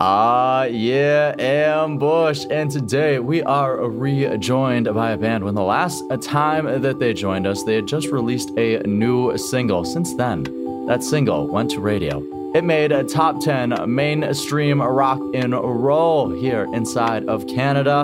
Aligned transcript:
Ah, 0.00 0.64
yeah, 0.64 1.34
Ambush. 1.38 2.46
And 2.50 2.70
today 2.70 3.20
we 3.20 3.42
are 3.44 3.76
rejoined 3.88 4.92
by 4.92 5.12
a 5.12 5.16
band. 5.16 5.44
When 5.44 5.54
the 5.54 5.62
last 5.62 6.02
time 6.20 6.82
that 6.82 6.98
they 6.98 7.14
joined 7.14 7.46
us, 7.46 7.62
they 7.62 7.76
had 7.76 7.86
just 7.86 8.08
released 8.08 8.50
a 8.56 8.78
new 8.86 9.38
single. 9.38 9.84
Since 9.84 10.14
then, 10.16 10.42
that 10.86 11.04
single 11.04 11.46
went 11.46 11.70
to 11.72 11.80
radio. 11.80 12.22
It 12.54 12.64
made 12.64 12.92
a 12.92 13.04
top 13.04 13.40
10 13.40 13.74
mainstream 13.92 14.82
rock 14.82 15.20
and 15.32 15.52
roll 15.52 16.28
here 16.30 16.66
inside 16.74 17.26
of 17.26 17.46
Canada. 17.46 18.00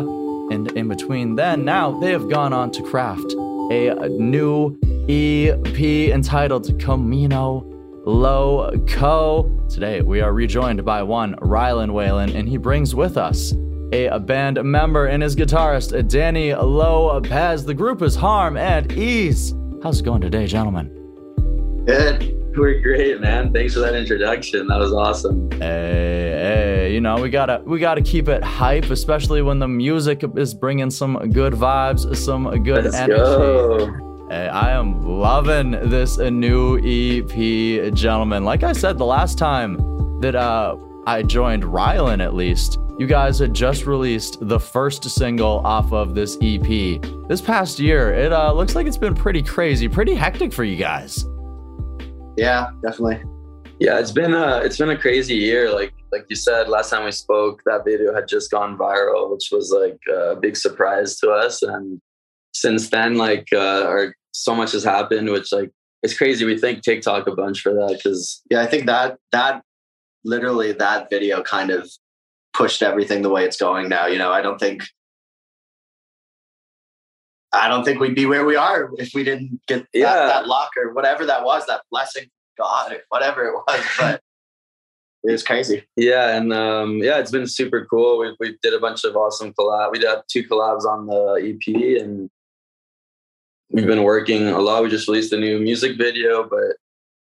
And 0.51 0.71
in 0.73 0.89
between 0.89 1.35
then, 1.35 1.65
now 1.65 1.99
they 1.99 2.13
have 2.13 2.29
gone 2.29 2.53
on 2.53 2.71
to 2.73 2.83
craft 2.83 3.33
a 3.73 4.09
new 4.09 4.77
EP 5.09 6.13
entitled 6.13 6.81
Camino 6.81 7.67
Loco. 8.11 9.49
Today 9.69 10.01
we 10.03 10.21
are 10.21 10.33
rejoined 10.33 10.85
by 10.85 11.01
one 11.03 11.37
Rylan 11.37 11.93
Whalen, 11.93 12.35
and 12.35 12.49
he 12.49 12.57
brings 12.57 12.93
with 12.93 13.17
us 13.17 13.55
a, 13.93 14.19
band 14.19 14.63
member 14.65 15.07
and 15.07 15.23
his 15.23 15.37
guitarist 15.37 16.09
Danny 16.09 16.53
Lopez. 16.53 17.65
The 17.65 17.73
group 17.73 18.03
is 18.03 18.17
Harm 18.17 18.57
and 18.57 18.91
Ease. 18.93 19.55
How's 19.83 20.01
it 20.01 20.03
going 20.03 20.21
today, 20.21 20.49
gentlemen? 20.49 20.89
Good. 21.87 22.37
We're 22.57 22.81
great, 22.81 23.21
man. 23.21 23.53
Thanks 23.53 23.75
for 23.75 23.81
that 23.81 23.95
introduction. 23.95 24.67
That 24.67 24.81
was 24.81 24.93
awesome. 24.93 25.49
Hey, 25.53 25.59
hey, 25.61 26.93
you 26.93 27.01
know 27.01 27.23
we 27.23 27.31
gotta 27.31 27.63
we 27.65 27.79
gotta 27.79 28.03
keep 28.03 28.29
it 28.29 28.43
hype, 28.43 28.91
especially 28.91 29.41
when 29.41 29.61
the 29.61 29.69
music 29.69 30.25
is 30.37 30.53
bringing 30.53 30.91
some 30.91 31.17
good 31.31 31.53
vibes, 31.53 32.17
some 32.17 32.65
good 32.65 32.87
Let's 32.87 32.97
energy. 32.97 33.21
go. 33.21 34.10
Hey, 34.31 34.47
I 34.47 34.71
am 34.71 35.03
loving 35.03 35.73
this 35.73 36.19
new 36.19 36.79
EP, 36.79 37.93
gentlemen. 37.93 38.45
Like 38.45 38.63
I 38.63 38.71
said 38.71 38.97
the 38.97 39.05
last 39.05 39.39
time 39.39 40.21
that 40.21 40.37
uh, 40.37 40.77
I 41.05 41.25
joined 41.25 41.65
Rylan, 41.65 42.23
at 42.23 42.35
least, 42.35 42.79
you 42.97 43.09
guys 43.09 43.41
had 43.41 43.53
just 43.53 43.87
released 43.87 44.39
the 44.41 44.61
first 44.61 45.03
single 45.03 45.67
off 45.67 45.93
of 45.93 46.15
this 46.15 46.39
EP. 46.41 47.03
This 47.29 47.41
past 47.41 47.81
year, 47.81 48.13
it 48.13 48.33
uh, 48.33 48.53
looks 48.53 48.77
like 48.77 48.87
it's 48.87 48.97
been 48.97 49.17
pretty 49.17 49.43
crazy, 49.43 49.89
pretty 49.89 50.15
hectic 50.15 50.53
for 50.53 50.63
you 50.63 50.77
guys. 50.77 51.25
Yeah, 52.37 52.71
definitely. 52.85 53.25
Yeah, 53.81 53.99
it's 53.99 54.13
been 54.13 54.33
a 54.35 54.59
it's 54.59 54.79
been 54.79 54.91
a 54.91 54.97
crazy 54.97 55.35
year. 55.35 55.75
Like 55.75 55.93
like 56.13 56.27
you 56.29 56.37
said, 56.37 56.69
last 56.69 56.91
time 56.91 57.05
we 57.05 57.11
spoke, 57.11 57.63
that 57.67 57.83
video 57.85 58.15
had 58.15 58.29
just 58.29 58.53
gone 58.53 58.79
viral, 58.79 59.33
which 59.33 59.49
was 59.51 59.73
like 59.77 59.99
a 60.09 60.37
big 60.37 60.57
surprise 60.57 61.17
to 61.17 61.31
us. 61.33 61.65
And 61.65 62.01
since 62.55 62.91
then, 62.91 63.17
like 63.17 63.49
uh, 63.53 63.87
our 63.87 64.15
so 64.41 64.55
much 64.55 64.73
has 64.73 64.85
happened, 64.85 65.29
which 65.31 65.53
like 65.53 65.71
it's 66.03 66.17
crazy. 66.17 66.45
We 66.45 66.59
thank 66.59 66.83
TikTok 66.83 67.27
a 67.27 67.35
bunch 67.35 67.61
for 67.61 67.73
that 67.75 67.95
because 68.03 68.43
Yeah, 68.51 68.63
I 68.63 68.67
think 68.67 68.87
that 68.87 69.19
that 69.33 69.63
literally 70.25 70.73
that 70.73 71.11
video 71.11 71.43
kind 71.43 71.71
of 71.71 71.91
pushed 72.55 72.83
everything 72.83 73.23
the 73.23 73.29
way 73.31 73.45
it's 73.45 73.57
going 73.59 73.89
now. 73.89 74.07
You 74.07 74.19
know, 74.19 74.33
I 74.33 74.41
don't 74.43 74.59
think 74.59 74.83
I 77.53 77.69
don't 77.69 77.85
think 77.85 78.01
we'd 78.01 78.15
be 78.15 78.27
where 78.27 78.45
we 78.45 78.57
are 78.57 78.91
if 78.97 79.11
we 79.15 79.25
didn't 79.25 79.61
get 79.67 79.87
Yeah. 79.93 80.13
that, 80.15 80.27
that 80.29 80.47
luck 80.47 80.71
or 80.77 80.93
whatever 80.95 81.27
that 81.27 81.45
was, 81.45 81.67
that 81.67 81.83
blessing, 81.91 82.29
God, 82.57 82.93
or 82.93 82.99
whatever 83.09 83.45
it 83.47 83.55
was. 83.55 83.85
But 83.99 84.23
it 85.23 85.33
was 85.33 85.43
crazy. 85.43 85.85
yeah, 85.97 86.35
and 86.37 86.51
um, 86.51 86.97
yeah, 87.03 87.19
it's 87.19 87.31
been 87.31 87.47
super 87.47 87.85
cool. 87.91 88.19
We 88.21 88.35
we 88.41 88.57
did 88.63 88.73
a 88.73 88.79
bunch 88.81 89.05
of 89.05 89.17
awesome 89.17 89.53
collab. 89.53 89.93
We 89.93 89.99
did 89.99 90.09
two 90.29 90.45
collabs 90.45 90.85
on 90.87 91.07
the 91.09 91.23
EP, 91.45 92.01
and 92.03 92.31
we've 93.71 93.87
been 93.87 94.03
working 94.03 94.49
a 94.49 94.59
lot. 94.59 94.83
We 94.83 94.91
just 94.91 95.09
released 95.09 95.33
a 95.33 95.39
new 95.39 95.59
music 95.59 95.97
video, 95.97 96.49
but 96.49 96.77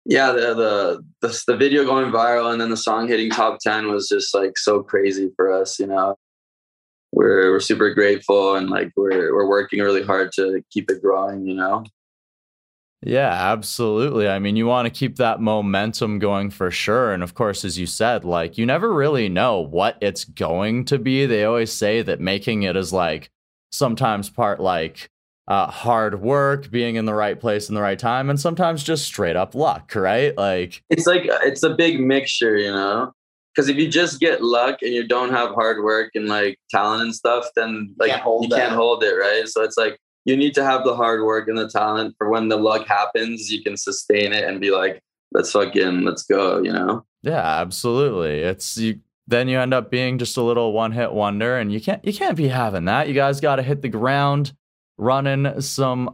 yeah, 0.06 0.31
the 0.31 0.53
the 0.53 1.28
the, 1.28 1.44
the 1.48 1.58
video 1.58 1.86
going 1.86 2.12
viral 2.12 2.52
and 2.52 2.59
then 2.59 2.70
the 2.70 2.78
song 2.78 3.08
hitting 3.08 3.30
top 3.30 3.59
ten 3.59 3.90
was 3.90 4.08
just 4.09 4.34
like 4.34 4.58
so 4.58 4.84
crazy 4.84 5.31
for 5.36 5.52
us. 5.52 5.80
You 5.80 5.88
know, 5.88 6.16
we're 7.12 7.52
we're 7.52 7.59
super 7.59 7.94
grateful 7.94 8.56
and 8.56 8.69
like 8.69 8.91
we're 8.96 9.34
we're 9.34 9.47
working 9.47 9.80
really 9.80 10.03
hard 10.03 10.31
to 10.34 10.62
keep 10.72 10.90
it 10.91 11.02
growing. 11.02 11.47
You 11.47 11.56
know. 11.56 11.84
Yeah, 13.06 13.52
absolutely. 13.52 14.30
I 14.30 14.40
mean, 14.40 14.56
you 14.56 14.66
want 14.66 14.86
to 14.86 14.90
keep 14.90 15.18
that 15.18 15.41
momentum 15.41 16.19
going 16.19 16.50
for 16.50 16.72
sure. 16.72 17.12
And 17.12 17.22
of 17.22 17.34
course, 17.34 17.66
as 17.66 17.78
you 17.78 17.86
said, 17.86 18.24
like 18.24 18.57
you 18.57 18.66
never 18.66 18.94
really 18.94 19.28
know 19.28 19.59
what 19.59 19.97
it's 20.00 20.24
going 20.24 20.86
to 20.86 20.97
be. 20.97 21.25
They 21.25 21.44
always 21.44 21.74
say 21.74 22.02
that 22.02 22.22
making 22.22 22.63
it 22.63 22.78
is 22.78 22.94
like 22.94 23.30
sometimes 23.74 24.30
part 24.30 24.62
like 24.62 25.09
uh, 25.48 25.68
hard 25.68 26.22
work, 26.22 26.72
being 26.72 26.96
in 26.96 27.06
the 27.06 27.14
right 27.14 27.40
place 27.40 27.70
in 27.70 27.76
the 27.76 27.81
right 27.81 28.00
time, 28.00 28.30
and 28.30 28.40
sometimes 28.40 28.84
just 28.84 29.06
straight 29.06 29.36
up 29.36 29.56
luck, 29.56 29.94
right? 29.96 30.38
Like, 30.38 30.84
it's 30.90 31.06
like 31.06 31.24
it's 31.26 31.64
a 31.64 31.76
big 31.76 32.00
mixture, 32.00 32.58
you 32.58 32.72
know. 32.72 33.14
Because 33.54 33.70
if 33.70 33.78
you 33.78 33.88
just 33.88 34.20
get 34.20 34.42
luck 34.42 34.80
and 34.81 34.94
you 34.94 35.08
don't 35.08 35.30
have 35.30 35.52
hard 35.52 35.84
work 35.84 36.12
and 36.16 36.28
like 36.28 36.58
talent 36.72 37.04
and 37.04 37.14
stuff, 37.14 37.46
then 37.56 37.94
like 38.00 38.09
Can't 38.09 38.24
hold 38.24 38.46
you 38.46 38.50
can't 38.50 38.74
hold 38.74 39.04
it, 39.04 39.14
right? 39.14 39.48
So 39.48 39.62
it's 39.62 39.78
like 39.78 40.00
you 40.26 40.36
need 40.36 40.56
to 40.56 40.64
have 40.64 40.84
the 40.84 40.96
hard 40.96 41.24
work 41.24 41.48
and 41.48 41.58
the 41.58 41.70
talent 41.70 42.16
for 42.18 42.30
when 42.30 42.48
the 42.48 42.58
luck 42.58 42.88
happens, 42.88 43.52
you 43.52 43.62
can 43.62 43.78
sustain 43.78 44.34
it 44.34 44.46
and 44.46 44.60
be 44.60 44.72
like, 44.72 45.04
let's 45.34 45.52
fucking 45.52 46.02
let's 46.02 46.24
go, 46.24 46.64
you 46.64 46.72
know. 46.72 47.06
yeah, 47.22 47.60
absolutely. 47.62 48.40
It's 48.40 48.78
you. 48.78 49.00
Then 49.25 49.48
you 49.48 49.58
end 49.58 49.74
up 49.74 49.90
being 49.90 50.18
just 50.18 50.36
a 50.36 50.42
little 50.42 50.74
one 50.74 50.92
hit 50.92 51.14
wonder, 51.14 51.58
and 51.58 51.72
you 51.72 51.80
can't 51.80 52.04
you 52.04 52.14
can't 52.14 52.36
be 52.36 52.48
having 52.48 52.86
that. 52.86 53.08
You 53.08 53.14
guys 53.14 53.40
got 53.40 53.58
to 53.58 53.64
hit 53.64 53.81
the 53.81 53.90
ground 53.90 54.54
running 54.98 55.62
some 55.62 56.14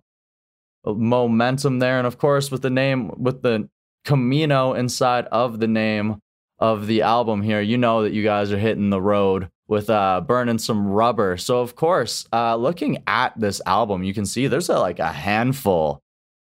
momentum 0.85 1.79
there. 1.79 1.97
And 1.97 2.07
of 2.07 2.17
course, 2.17 2.51
with 2.51 2.61
the 2.61 2.69
name, 2.69 3.11
with 3.17 3.41
the 3.41 3.69
Camino 4.05 4.73
inside 4.73 5.25
of 5.25 5.59
the 5.59 5.67
name 5.67 6.21
of 6.57 6.87
the 6.87 7.01
album 7.01 7.41
here, 7.41 7.61
you 7.61 7.77
know 7.77 8.03
that 8.03 8.13
you 8.13 8.23
guys 8.23 8.51
are 8.51 8.57
hitting 8.57 8.89
the 8.89 9.01
road 9.01 9.49
with 9.67 9.89
uh, 9.89 10.21
burning 10.21 10.57
some 10.57 10.87
rubber. 10.87 11.37
So, 11.37 11.59
of 11.59 11.75
course, 11.75 12.27
uh, 12.33 12.55
looking 12.55 13.03
at 13.07 13.39
this 13.39 13.61
album, 13.65 14.03
you 14.03 14.13
can 14.13 14.25
see 14.25 14.47
there's 14.47 14.69
a, 14.69 14.79
like 14.79 14.99
a 14.99 15.11
handful 15.11 16.01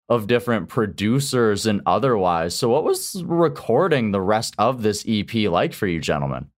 of 0.09 0.27
different 0.27 0.69
producers 0.69 1.67
and 1.67 1.81
otherwise. 1.87 2.55
So, 2.55 2.69
what 2.69 2.85
was 2.85 3.23
recording 3.25 4.11
the 4.11 4.21
rest 4.21 4.55
of 4.59 4.83
this 4.83 5.05
EP 5.09 5.33
like 5.51 5.73
for 5.73 5.87
you, 5.87 6.01
gentlemen? 6.01 6.51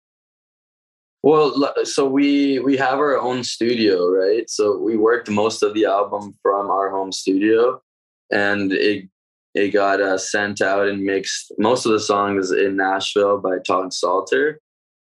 Well, 1.23 1.73
so 1.85 2.07
we 2.07 2.61
we 2.61 2.77
have 2.77 2.99
our 2.99 3.19
own 3.19 3.43
studio, 3.43 4.09
right? 4.09 4.49
So 4.49 4.79
we 4.79 4.97
worked 4.97 5.29
most 5.29 5.63
of 5.63 5.75
the 5.75 5.87
album 5.87 6.35
from 6.43 6.71
our 6.71 6.91
home 6.91 7.11
studio, 7.13 7.83
and 8.31 8.73
it 8.73 9.09
it 9.55 9.71
got 9.71 10.01
uh, 10.01 10.19
sent 10.19 10.61
out 10.61 10.87
and 10.87 11.03
mixed 11.03 11.53
most 11.59 11.87
of 11.87 11.93
the 11.93 12.01
songs 12.01 12.53
in 12.53 12.77
Nashville 12.77 13.39
by 13.39 13.59
Todd 13.67 13.93
Salter, 13.93 14.61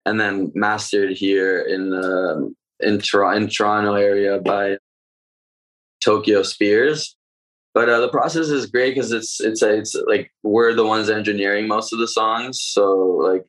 and 0.06 0.20
then 0.20 0.52
mastered 0.54 1.12
here 1.12 1.60
in 1.60 1.92
um 1.94 2.54
in, 2.80 2.98
Tor- 3.00 3.34
in 3.34 3.48
Toronto 3.48 3.94
area 3.94 4.38
by 4.38 4.76
Tokyo 6.04 6.42
Spears. 6.42 7.16
But 7.74 7.88
uh, 7.88 8.00
the 8.00 8.08
process 8.10 8.48
is 8.48 8.66
great 8.66 8.94
because 8.94 9.12
it's 9.12 9.40
it's 9.40 9.62
it's 9.62 9.94
like 10.06 10.30
we're 10.42 10.74
the 10.74 10.86
ones 10.86 11.08
engineering 11.08 11.66
most 11.66 11.92
of 11.92 11.98
the 11.98 12.08
songs, 12.08 12.60
so 12.60 12.96
like 13.22 13.44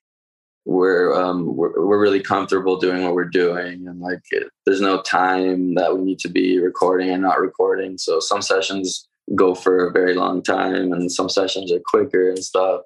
we're 0.65 1.13
um 1.13 1.55
we're, 1.55 1.85
we're 1.85 2.01
really 2.01 2.21
comfortable 2.21 2.77
doing 2.77 3.03
what 3.03 3.13
we're 3.13 3.25
doing 3.25 3.85
and 3.87 3.99
like 3.99 4.21
it, 4.31 4.47
there's 4.65 4.79
no 4.79 5.01
time 5.01 5.75
that 5.75 5.95
we 5.95 6.03
need 6.03 6.19
to 6.19 6.29
be 6.29 6.57
recording 6.57 7.09
and 7.09 7.21
not 7.21 7.39
recording 7.39 7.97
so 7.97 8.19
some 8.19 8.41
sessions 8.41 9.07
go 9.35 9.53
for 9.53 9.87
a 9.87 9.91
very 9.91 10.13
long 10.13 10.41
time 10.41 10.93
and 10.93 11.11
some 11.11 11.27
sessions 11.27 11.71
are 11.71 11.81
quicker 11.85 12.29
and 12.29 12.43
stuff 12.43 12.81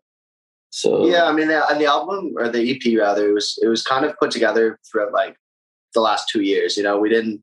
so 0.70 1.08
Yeah, 1.08 1.26
I 1.26 1.32
mean, 1.32 1.48
the, 1.48 1.64
the 1.78 1.86
album 1.86 2.34
or 2.38 2.50
the 2.50 2.72
EP 2.72 3.00
rather, 3.00 3.30
it 3.30 3.34
was 3.34 3.58
it 3.62 3.68
was 3.68 3.84
kind 3.84 4.06
of 4.06 4.18
put 4.20 4.32
together 4.32 4.80
throughout 4.90 5.14
like 5.14 5.36
the 5.94 6.02
last 6.02 6.30
two 6.30 6.42
years. 6.42 6.78
You 6.78 6.84
know, 6.84 7.00
we 7.00 7.10
didn't 7.10 7.42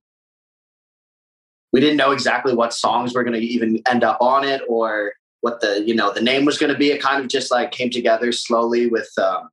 we 1.73 1.81
didn't 1.81 1.97
know 1.97 2.13
exactly 2.13 2.55
what 2.55 2.73
songs 2.73 3.15
were 3.15 3.25
going 3.25 3.41
to 3.41 3.45
even 3.45 3.81
end 3.89 4.05
up 4.05 4.19
on 4.21 4.45
it 4.45 4.63
or 4.69 5.15
what 5.41 5.61
the 5.61 5.83
you 5.85 5.95
know 5.95 6.13
the 6.13 6.21
name 6.21 6.45
was 6.45 6.59
going 6.59 6.73
to 6.73 6.79
be. 6.79 6.91
It 6.91 7.03
kind 7.03 7.23
of 7.23 7.29
just 7.29 7.51
like 7.51 7.73
came 7.73 7.91
together 7.91 8.31
slowly 8.31 8.87
with 8.87 9.11
um, 9.19 9.49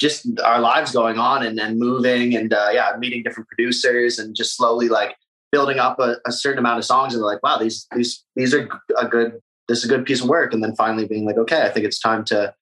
just 0.00 0.26
our 0.40 0.60
lives 0.60 0.92
going 0.92 1.18
on 1.18 1.44
and 1.44 1.58
then 1.58 1.78
moving 1.78 2.34
and 2.34 2.52
uh, 2.52 2.68
yeah, 2.72 2.92
meeting 2.98 3.22
different 3.22 3.48
producers 3.48 4.18
and 4.18 4.34
just 4.34 4.56
slowly 4.56 4.88
like 4.88 5.14
building 5.52 5.78
up 5.78 5.98
a, 6.00 6.16
a 6.26 6.32
certain 6.32 6.58
amount 6.58 6.78
of 6.78 6.84
songs 6.84 7.12
and 7.12 7.22
like 7.22 7.42
wow 7.42 7.58
these 7.58 7.86
these 7.94 8.24
these 8.34 8.54
are 8.54 8.68
a 8.98 9.06
good 9.06 9.40
this 9.68 9.78
is 9.78 9.84
a 9.84 9.88
good 9.88 10.06
piece 10.06 10.22
of 10.22 10.28
work. 10.28 10.52
And 10.54 10.64
then 10.64 10.74
finally 10.74 11.06
being 11.06 11.26
like 11.26 11.36
okay 11.36 11.62
i 11.62 11.68
think 11.68 11.84
it's 11.84 12.00
time 12.00 12.24
to 12.26 12.54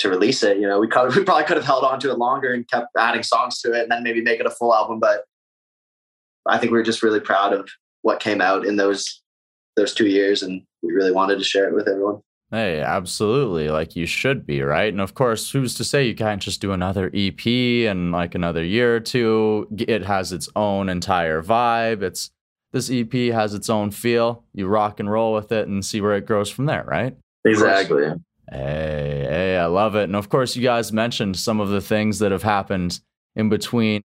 to 0.00 0.08
release 0.08 0.42
it. 0.42 0.56
You 0.56 0.66
know 0.66 0.80
we, 0.80 0.88
could, 0.88 1.14
we 1.16 1.22
probably 1.22 1.44
could 1.44 1.56
have 1.56 1.66
held 1.66 1.84
on 1.84 2.00
to 2.00 2.10
it 2.10 2.18
longer 2.18 2.52
and 2.52 2.68
kept 2.68 2.88
adding 2.98 3.22
songs 3.22 3.60
to 3.60 3.72
it 3.72 3.82
and 3.82 3.90
then 3.90 4.02
maybe 4.02 4.22
make 4.22 4.40
it 4.40 4.46
a 4.46 4.50
full 4.50 4.74
album 4.74 4.98
but 4.98 5.24
i 6.46 6.56
think 6.58 6.72
we 6.72 6.78
are 6.78 6.84
just 6.84 7.02
really 7.02 7.20
proud 7.20 7.52
of 7.52 7.68
what 8.02 8.20
came 8.20 8.40
out 8.40 8.64
in 8.66 8.76
those 8.76 9.22
those 9.76 9.94
two 9.94 10.06
years 10.06 10.42
and 10.42 10.62
we 10.82 10.92
really 10.92 11.12
wanted 11.12 11.38
to 11.38 11.44
share 11.44 11.68
it 11.68 11.74
with 11.74 11.88
everyone 11.88 12.20
Hey, 12.54 12.80
absolutely. 12.80 13.68
Like 13.68 13.96
you 13.96 14.06
should 14.06 14.46
be, 14.46 14.62
right? 14.62 14.92
And 14.92 15.00
of 15.00 15.14
course, 15.14 15.50
who's 15.50 15.74
to 15.74 15.82
say 15.82 16.06
you 16.06 16.14
can't 16.14 16.40
just 16.40 16.60
do 16.60 16.70
another 16.70 17.10
EP 17.12 17.44
in 17.44 18.12
like 18.12 18.36
another 18.36 18.62
year 18.62 18.94
or 18.94 19.00
two? 19.00 19.66
It 19.76 20.04
has 20.04 20.30
its 20.30 20.48
own 20.54 20.88
entire 20.88 21.42
vibe. 21.42 22.02
It's 22.02 22.30
this 22.72 22.90
EP 22.92 23.12
has 23.32 23.54
its 23.54 23.68
own 23.68 23.90
feel. 23.90 24.44
You 24.54 24.68
rock 24.68 25.00
and 25.00 25.10
roll 25.10 25.34
with 25.34 25.50
it 25.50 25.66
and 25.66 25.84
see 25.84 26.00
where 26.00 26.14
it 26.14 26.26
grows 26.26 26.48
from 26.48 26.66
there, 26.66 26.84
right? 26.86 27.16
exactly 27.44 28.04
Hey, 28.48 29.26
hey, 29.28 29.56
I 29.56 29.64
I 29.64 29.66
love 29.66 29.96
it. 29.96 30.04
And 30.04 30.14
of 30.14 30.28
course, 30.28 30.54
you 30.54 30.62
guys 30.62 30.92
mentioned 30.92 31.36
some 31.36 31.58
of 31.58 31.70
the 31.70 31.80
things 31.80 32.20
that 32.20 32.30
have 32.30 32.44
happened 32.44 33.00
in 33.34 33.48
between 33.48 34.02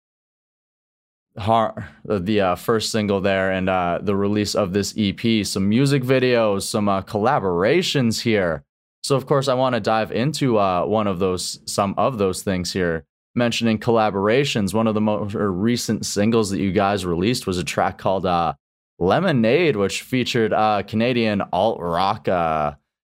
the 1.38 2.40
uh, 2.40 2.54
first 2.56 2.90
single 2.90 3.20
there 3.20 3.50
and 3.50 3.68
uh, 3.68 3.98
the 4.02 4.16
release 4.16 4.54
of 4.54 4.72
this 4.72 4.94
EP, 4.96 5.46
some 5.46 5.68
music 5.68 6.02
videos, 6.02 6.62
some 6.62 6.88
uh, 6.88 7.02
collaborations 7.02 8.22
here. 8.22 8.64
So, 9.02 9.16
of 9.16 9.26
course, 9.26 9.48
I 9.48 9.54
want 9.54 9.74
to 9.74 9.80
dive 9.80 10.12
into 10.12 10.58
uh, 10.58 10.84
one 10.84 11.06
of 11.06 11.18
those, 11.18 11.60
some 11.66 11.94
of 11.96 12.18
those 12.18 12.42
things 12.42 12.72
here. 12.72 13.04
Mentioning 13.34 13.78
collaborations, 13.78 14.74
one 14.74 14.88
of 14.88 14.94
the 14.94 15.00
most 15.00 15.34
recent 15.34 16.04
singles 16.04 16.50
that 16.50 16.58
you 16.58 16.72
guys 16.72 17.06
released 17.06 17.46
was 17.46 17.58
a 17.58 17.64
track 17.64 17.98
called 17.98 18.26
uh, 18.26 18.54
Lemonade, 18.98 19.76
which 19.76 20.02
featured 20.02 20.52
uh, 20.52 20.82
Canadian 20.82 21.42
alt 21.52 21.78
rock, 21.80 22.26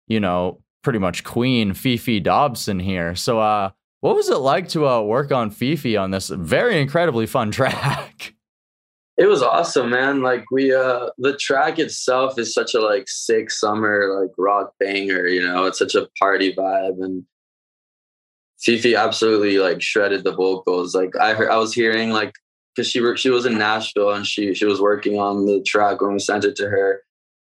you 0.09 0.19
know, 0.19 0.61
pretty 0.83 0.99
much 0.99 1.23
queen 1.23 1.73
Fefe 1.73 2.23
Dobson 2.23 2.81
here. 2.81 3.15
So, 3.15 3.73
what 4.01 4.15
was 4.17 4.29
it 4.29 4.39
like 4.39 4.69
to 4.71 4.87
uh, 4.87 5.01
work 5.01 5.33
on 5.33 5.51
Fefe 5.51 6.01
on 6.01 6.11
this 6.11 6.29
very 6.29 6.81
incredibly 6.81 7.27
fun 7.27 7.51
track? 7.53 8.35
It 9.17 9.27
was 9.27 9.43
awesome, 9.43 9.91
man. 9.91 10.23
Like 10.23 10.45
we, 10.51 10.75
uh, 10.75 11.09
the 11.17 11.37
track 11.37 11.79
itself 11.79 12.39
is 12.39 12.53
such 12.53 12.75
a 12.75 12.81
like 12.81 13.09
sick 13.09 13.51
summer 13.51 14.21
like 14.21 14.31
rock 14.37 14.73
banger. 14.79 15.27
You 15.27 15.43
know, 15.43 15.65
it's 15.65 15.79
such 15.79 15.95
a 15.95 16.07
party 16.19 16.55
vibe, 16.55 17.03
and 17.03 17.25
Fefe 18.61 18.99
absolutely 18.99 19.59
like 19.59 19.81
shredded 19.81 20.25
the 20.25 20.35
vocals. 20.35 20.95
Like 20.95 21.17
I 21.17 21.33
heard, 21.33 21.51
I 21.51 21.57
was 21.57 21.73
hearing 21.73 22.11
like 22.11 22.35
because 22.75 22.91
she 22.91 23.01
she 23.17 23.31
was 23.31 23.47
in 23.47 23.57
Nashville 23.57 24.13
and 24.13 24.27
she 24.27 24.53
she 24.53 24.67
was 24.67 24.83
working 24.83 25.19
on 25.19 25.47
the 25.47 25.63
track 25.63 26.03
when 26.03 26.13
we 26.13 26.19
sent 26.19 26.45
it 26.45 26.55
to 26.57 26.69
her, 26.69 27.03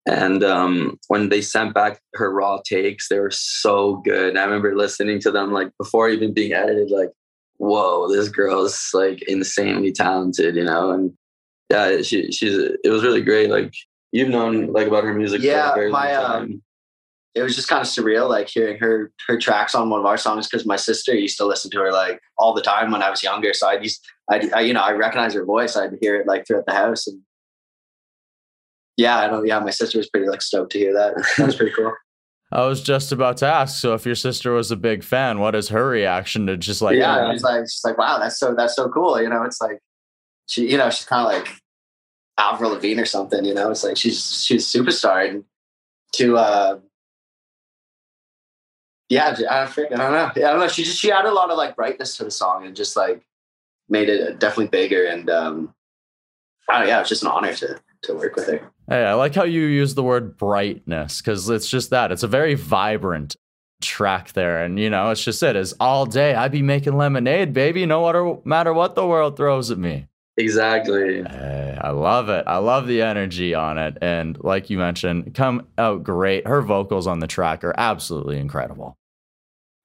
and 0.07 0.43
um, 0.43 0.99
when 1.07 1.29
they 1.29 1.41
sent 1.41 1.73
back 1.73 1.99
her 2.13 2.31
raw 2.31 2.59
takes, 2.67 3.09
they 3.09 3.19
were 3.19 3.31
so 3.31 3.97
good. 4.05 4.37
I 4.37 4.43
remember 4.43 4.75
listening 4.75 5.19
to 5.21 5.31
them 5.31 5.51
like 5.51 5.71
before 5.79 6.09
even 6.09 6.33
being 6.33 6.53
edited, 6.53 6.91
like, 6.91 7.09
whoa, 7.57 8.07
this 8.11 8.29
girl 8.29 8.65
is 8.65 8.89
like 8.93 9.23
insanely 9.23 9.91
talented, 9.91 10.55
you 10.55 10.63
know? 10.63 10.91
And 10.91 11.11
yeah, 11.71 12.01
she 12.03 12.31
she's 12.31 12.55
it 12.83 12.89
was 12.89 13.03
really 13.03 13.23
great. 13.23 13.49
Like 13.49 13.73
you've 14.11 14.29
known 14.29 14.71
like 14.73 14.87
about 14.87 15.05
her 15.05 15.13
music. 15.13 15.41
Yeah, 15.41 15.73
my 15.89 16.13
um, 16.13 16.61
it 17.33 17.41
was 17.41 17.55
just 17.55 17.67
kind 17.67 17.81
of 17.81 17.87
surreal, 17.87 18.29
like 18.29 18.47
hearing 18.47 18.77
her 18.77 19.11
her 19.27 19.39
tracks 19.39 19.73
on 19.73 19.89
one 19.89 19.99
of 19.99 20.05
our 20.05 20.17
songs 20.17 20.47
because 20.47 20.67
my 20.67 20.75
sister 20.75 21.15
used 21.15 21.37
to 21.37 21.45
listen 21.45 21.71
to 21.71 21.79
her 21.79 21.91
like 21.91 22.21
all 22.37 22.53
the 22.53 22.61
time 22.61 22.91
when 22.91 23.01
I 23.01 23.09
was 23.09 23.23
younger. 23.23 23.55
So 23.55 23.67
I 23.67 23.79
used 23.79 24.05
I, 24.29 24.49
I 24.53 24.61
you 24.61 24.73
know 24.73 24.81
I 24.81 24.91
recognize 24.91 25.33
her 25.33 25.45
voice. 25.45 25.75
I'd 25.75 25.97
hear 25.99 26.21
it 26.21 26.27
like 26.27 26.45
throughout 26.45 26.67
the 26.67 26.73
house 26.73 27.07
and 27.07 27.19
yeah, 28.97 29.17
I 29.17 29.27
don't. 29.27 29.45
Yeah, 29.45 29.59
my 29.59 29.71
sister 29.71 29.97
was 29.97 30.09
pretty 30.09 30.27
like 30.27 30.41
stoked 30.41 30.71
to 30.73 30.79
hear 30.79 30.93
that. 30.93 31.15
That 31.37 31.45
was 31.47 31.55
pretty 31.55 31.73
cool. 31.75 31.93
I 32.51 32.65
was 32.67 32.81
just 32.81 33.11
about 33.11 33.37
to 33.37 33.47
ask. 33.47 33.81
So, 33.81 33.93
if 33.93 34.05
your 34.05 34.15
sister 34.15 34.53
was 34.53 34.71
a 34.71 34.75
big 34.75 35.03
fan, 35.03 35.39
what 35.39 35.55
is 35.55 35.69
her 35.69 35.87
reaction 35.87 36.47
to 36.47 36.57
just 36.57 36.81
like? 36.81 36.97
Yeah, 36.97 37.31
it's 37.31 37.43
like 37.43 37.63
she's 37.63 37.81
like, 37.83 37.97
wow, 37.97 38.19
that's 38.19 38.37
so 38.39 38.53
that's 38.53 38.75
so 38.75 38.89
cool. 38.89 39.21
You 39.21 39.29
know, 39.29 39.43
it's 39.43 39.59
like 39.59 39.79
she, 40.45 40.69
you 40.71 40.77
know, 40.77 40.89
she's 40.89 41.05
kind 41.05 41.25
of 41.25 41.33
like 41.33 41.53
Avril 42.37 42.71
Lavigne 42.71 43.01
or 43.01 43.05
something. 43.05 43.43
You 43.43 43.53
know, 43.53 43.71
it's 43.71 43.83
like 43.83 43.97
she's 43.97 44.43
she's 44.43 44.73
a 44.73 44.77
superstar 44.77 45.29
and 45.29 45.43
to 46.13 46.37
uh 46.37 46.79
yeah, 49.09 49.35
I 49.49 49.65
think 49.67 49.91
I 49.91 49.97
don't 49.97 50.11
know. 50.11 50.31
Yeah, 50.35 50.47
I 50.47 50.51
don't 50.51 50.59
know. 50.61 50.67
She 50.67 50.83
just 50.83 50.99
she 50.99 51.11
added 51.11 51.29
a 51.29 51.33
lot 51.33 51.51
of 51.51 51.57
like 51.57 51.75
brightness 51.75 52.17
to 52.17 52.23
the 52.23 52.31
song 52.31 52.65
and 52.65 52.75
just 52.75 52.95
like 52.95 53.23
made 53.87 54.09
it 54.09 54.39
definitely 54.39 54.67
bigger. 54.67 55.05
And 55.05 55.29
um, 55.29 55.75
oh 56.69 56.83
yeah, 56.83 57.01
it's 57.01 57.09
just 57.09 57.23
an 57.23 57.29
honor 57.29 57.53
to 57.55 57.79
to 58.05 58.15
work 58.15 58.35
with 58.35 58.47
her. 58.47 58.71
Hey, 58.87 59.03
I 59.03 59.13
like 59.13 59.35
how 59.35 59.43
you 59.43 59.61
use 59.61 59.95
the 59.95 60.03
word 60.03 60.37
brightness 60.37 61.21
because 61.21 61.49
it's 61.49 61.69
just 61.69 61.89
that. 61.89 62.11
It's 62.11 62.23
a 62.23 62.27
very 62.27 62.55
vibrant 62.55 63.35
track 63.81 64.33
there. 64.33 64.63
And, 64.63 64.79
you 64.79 64.89
know, 64.89 65.09
it's 65.09 65.23
just 65.23 65.43
it 65.43 65.55
is 65.55 65.73
all 65.79 66.05
day. 66.05 66.33
I 66.33 66.47
be 66.47 66.61
making 66.61 66.97
lemonade, 66.97 67.53
baby, 67.53 67.85
no 67.85 68.41
matter 68.45 68.73
what 68.73 68.95
the 68.95 69.05
world 69.05 69.37
throws 69.37 69.71
at 69.71 69.77
me. 69.77 70.07
Exactly. 70.37 71.23
Hey, 71.23 71.77
I 71.79 71.91
love 71.91 72.29
it. 72.29 72.43
I 72.45 72.57
love 72.57 72.87
the 72.87 73.01
energy 73.01 73.53
on 73.53 73.77
it. 73.77 73.97
And 74.01 74.37
like 74.43 74.69
you 74.69 74.77
mentioned, 74.77 75.33
come 75.33 75.67
out 75.77 76.03
great. 76.03 76.45
Her 76.45 76.61
vocals 76.61 77.07
on 77.07 77.19
the 77.19 77.27
track 77.27 77.63
are 77.63 77.73
absolutely 77.77 78.37
incredible. 78.39 78.97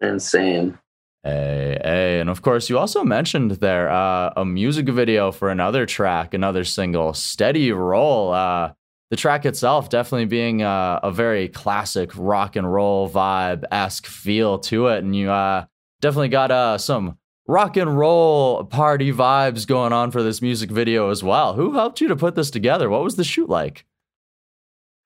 Insane. 0.00 0.78
Hey, 1.22 1.78
hey, 1.84 2.20
and 2.20 2.30
of 2.30 2.40
course, 2.40 2.70
you 2.70 2.78
also 2.78 3.04
mentioned 3.04 3.52
there 3.52 3.90
uh, 3.90 4.32
a 4.36 4.44
music 4.44 4.88
video 4.88 5.32
for 5.32 5.50
another 5.50 5.84
track, 5.84 6.32
another 6.32 6.64
single, 6.64 7.12
"Steady 7.12 7.72
Roll." 7.72 8.32
Uh, 8.32 8.72
the 9.10 9.16
track 9.16 9.44
itself 9.44 9.90
definitely 9.90 10.26
being 10.26 10.62
uh, 10.62 11.00
a 11.02 11.10
very 11.10 11.48
classic 11.48 12.12
rock 12.16 12.56
and 12.56 12.72
roll 12.72 13.10
vibe 13.10 13.64
esque 13.70 14.06
feel 14.06 14.60
to 14.60 14.86
it, 14.86 15.04
and 15.04 15.14
you 15.14 15.30
uh, 15.30 15.66
definitely 16.00 16.28
got 16.28 16.50
uh, 16.50 16.78
some 16.78 17.18
rock 17.46 17.76
and 17.76 17.98
roll 17.98 18.64
party 18.64 19.12
vibes 19.12 19.66
going 19.66 19.92
on 19.92 20.10
for 20.10 20.22
this 20.22 20.40
music 20.40 20.70
video 20.70 21.10
as 21.10 21.22
well. 21.22 21.54
Who 21.54 21.72
helped 21.74 22.00
you 22.00 22.08
to 22.08 22.16
put 22.16 22.34
this 22.34 22.50
together? 22.50 22.88
What 22.88 23.02
was 23.02 23.16
the 23.16 23.24
shoot 23.24 23.50
like? 23.50 23.84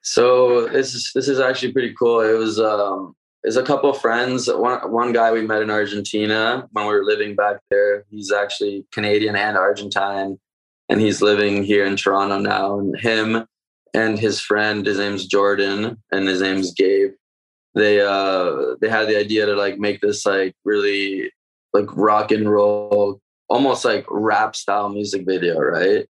So 0.02 0.68
this 0.68 0.94
is 0.94 1.10
this 1.12 1.26
is 1.26 1.40
actually 1.40 1.72
pretty 1.72 1.94
cool. 1.98 2.20
It 2.20 2.38
was 2.38 2.60
um, 2.60 3.16
there's 3.44 3.56
a 3.58 3.62
couple 3.62 3.90
of 3.90 4.00
friends. 4.00 4.48
One 4.50 4.90
one 4.90 5.12
guy 5.12 5.30
we 5.30 5.46
met 5.46 5.60
in 5.60 5.70
Argentina 5.70 6.66
when 6.72 6.86
we 6.86 6.94
were 6.94 7.04
living 7.04 7.36
back 7.36 7.58
there. 7.70 8.04
He's 8.10 8.32
actually 8.32 8.86
Canadian 8.90 9.36
and 9.36 9.58
Argentine, 9.58 10.38
and 10.88 11.00
he's 11.00 11.20
living 11.20 11.62
here 11.62 11.84
in 11.84 11.96
Toronto 11.96 12.38
now. 12.38 12.78
And 12.78 12.98
him 12.98 13.46
and 13.92 14.18
his 14.18 14.40
friend, 14.40 14.86
his 14.86 14.96
name's 14.96 15.26
Jordan, 15.26 16.02
and 16.10 16.26
his 16.26 16.40
name's 16.40 16.72
Gabe. 16.72 17.12
They 17.74 18.00
uh 18.00 18.76
they 18.80 18.88
had 18.88 19.08
the 19.08 19.18
idea 19.18 19.44
to 19.44 19.54
like 19.54 19.78
make 19.78 20.00
this 20.00 20.24
like 20.24 20.54
really 20.64 21.30
like 21.74 21.94
rock 21.94 22.30
and 22.30 22.50
roll, 22.50 23.20
almost 23.50 23.84
like 23.84 24.06
rap 24.08 24.56
style 24.56 24.88
music 24.88 25.26
video, 25.26 25.60
right? 25.60 26.06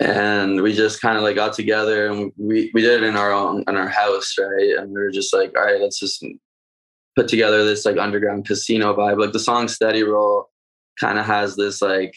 and 0.00 0.60
we 0.60 0.72
just 0.72 1.00
kind 1.00 1.16
of 1.16 1.22
like 1.22 1.36
got 1.36 1.52
together 1.52 2.08
and 2.08 2.32
we, 2.36 2.68
we 2.74 2.82
did 2.82 3.02
it 3.02 3.06
in 3.06 3.16
our 3.16 3.32
own 3.32 3.62
in 3.68 3.76
our 3.76 3.88
house 3.88 4.34
right 4.40 4.76
and 4.76 4.88
we 4.88 5.00
were 5.00 5.12
just 5.12 5.32
like 5.32 5.56
all 5.56 5.64
right 5.64 5.80
let's 5.80 6.00
just 6.00 6.24
put 7.16 7.28
together 7.28 7.64
this 7.64 7.84
like 7.84 7.96
underground 7.96 8.46
casino 8.46 8.94
vibe. 8.94 9.20
Like 9.20 9.32
the 9.32 9.38
song 9.38 9.68
Steady 9.68 10.02
Roll 10.02 10.50
kind 10.98 11.18
of 11.18 11.26
has 11.26 11.56
this 11.56 11.80
like 11.80 12.16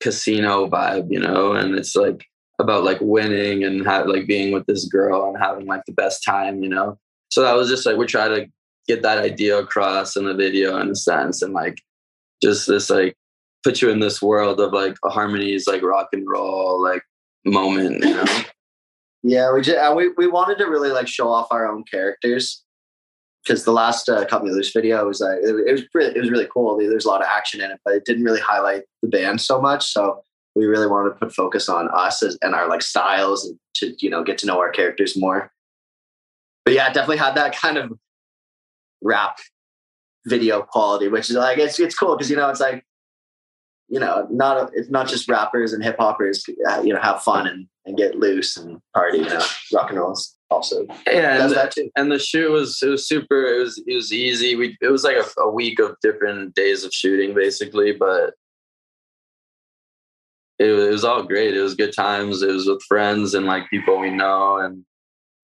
casino 0.00 0.68
vibe, 0.68 1.10
you 1.10 1.20
know, 1.20 1.52
and 1.52 1.74
it's 1.74 1.96
like 1.96 2.24
about 2.58 2.84
like 2.84 2.98
winning 3.00 3.64
and 3.64 3.86
have, 3.86 4.06
like 4.06 4.26
being 4.26 4.52
with 4.52 4.66
this 4.66 4.86
girl 4.86 5.28
and 5.28 5.42
having 5.42 5.66
like 5.66 5.82
the 5.86 5.92
best 5.92 6.24
time, 6.24 6.62
you 6.62 6.68
know. 6.68 6.98
So 7.30 7.42
that 7.42 7.54
was 7.54 7.68
just 7.68 7.86
like 7.86 7.96
we 7.96 8.06
try 8.06 8.28
to 8.28 8.46
get 8.86 9.02
that 9.02 9.18
idea 9.18 9.58
across 9.58 10.16
in 10.16 10.24
the 10.24 10.34
video 10.34 10.78
in 10.78 10.90
a 10.90 10.96
sense 10.96 11.42
and 11.42 11.52
like 11.52 11.80
just 12.42 12.66
this 12.66 12.90
like 12.90 13.16
put 13.62 13.82
you 13.82 13.90
in 13.90 14.00
this 14.00 14.22
world 14.22 14.58
of 14.60 14.72
like 14.72 14.96
harmonies 15.04 15.66
like 15.66 15.82
rock 15.82 16.08
and 16.12 16.26
roll 16.28 16.82
like 16.82 17.02
moment, 17.44 18.04
you 18.04 18.14
know. 18.14 18.24
Yeah, 19.22 19.52
we 19.52 19.60
just 19.60 19.96
we 19.96 20.10
we 20.16 20.26
wanted 20.26 20.58
to 20.58 20.64
really 20.64 20.90
like 20.90 21.08
show 21.08 21.28
off 21.28 21.48
our 21.50 21.70
own 21.70 21.84
characters 21.84 22.64
because 23.44 23.64
the 23.64 23.72
last 23.72 24.08
uh, 24.08 24.24
Cut 24.26 24.44
Me 24.44 24.50
Loose 24.50 24.72
video 24.72 25.06
was 25.06 25.20
like 25.20 25.38
it, 25.42 25.54
it 25.66 25.72
was 25.72 25.82
really, 25.94 26.16
it 26.16 26.20
was 26.20 26.30
really 26.30 26.48
cool. 26.52 26.76
There's 26.78 27.04
a 27.04 27.08
lot 27.08 27.22
of 27.22 27.26
action 27.26 27.60
in 27.60 27.70
it, 27.70 27.80
but 27.84 27.94
it 27.94 28.04
didn't 28.04 28.24
really 28.24 28.40
highlight 28.40 28.82
the 29.02 29.08
band 29.08 29.40
so 29.40 29.60
much. 29.60 29.92
So 29.92 30.22
we 30.54 30.66
really 30.66 30.86
wanted 30.86 31.10
to 31.10 31.14
put 31.16 31.34
focus 31.34 31.68
on 31.68 31.88
us 31.94 32.22
as, 32.22 32.36
and 32.42 32.54
our 32.54 32.68
like 32.68 32.82
styles 32.82 33.46
and 33.46 33.58
to 33.76 33.94
you 33.98 34.10
know 34.10 34.22
get 34.22 34.38
to 34.38 34.46
know 34.46 34.58
our 34.58 34.70
characters 34.70 35.16
more. 35.16 35.50
But 36.64 36.74
yeah, 36.74 36.92
definitely 36.92 37.18
had 37.18 37.34
that 37.36 37.56
kind 37.56 37.78
of 37.78 37.92
rap 39.02 39.38
video 40.26 40.62
quality, 40.62 41.08
which 41.08 41.30
is 41.30 41.36
like 41.36 41.58
it's 41.58 41.78
it's 41.80 41.96
cool 41.96 42.16
because 42.16 42.30
you 42.30 42.36
know 42.36 42.50
it's 42.50 42.60
like 42.60 42.84
you 43.88 43.98
know 43.98 44.26
not 44.30 44.70
it's 44.74 44.90
not 44.90 45.08
just 45.08 45.28
rappers 45.28 45.72
and 45.72 45.82
hip 45.82 45.96
hoppers 45.98 46.44
uh, 46.70 46.82
you 46.82 46.92
know 46.94 47.00
have 47.00 47.22
fun 47.22 47.46
and, 47.46 47.66
and 47.84 47.96
get 47.96 48.16
loose 48.16 48.56
and 48.56 48.80
party 48.94 49.18
you 49.18 49.24
know 49.24 49.44
rock 49.74 49.90
and 49.90 49.98
rolls 49.98 50.36
also 50.50 50.84
yeah 51.06 51.44
and 51.44 51.52
the, 51.52 51.90
and 51.96 52.12
the 52.12 52.18
shoot 52.18 52.50
was 52.50 52.82
it 52.82 52.88
was 52.88 53.06
super 53.06 53.46
it 53.46 53.60
was 53.60 53.82
it 53.86 53.94
was 53.94 54.12
easy. 54.12 54.56
We 54.56 54.76
it 54.80 54.90
was 54.90 55.04
like 55.04 55.16
a, 55.16 55.40
a 55.40 55.50
week 55.50 55.78
of 55.78 55.96
different 56.02 56.54
days 56.54 56.84
of 56.84 56.92
shooting 56.92 57.34
basically 57.34 57.92
but 57.92 58.34
it, 60.60 60.70
it 60.70 60.90
was 60.90 61.04
all 61.04 61.22
great. 61.22 61.56
It 61.56 61.62
was 61.62 61.74
good 61.74 61.94
times. 61.94 62.42
It 62.42 62.52
was 62.52 62.66
with 62.66 62.82
friends 62.82 63.32
and 63.34 63.46
like 63.46 63.70
people 63.70 63.98
we 63.98 64.10
know 64.10 64.58
and 64.58 64.84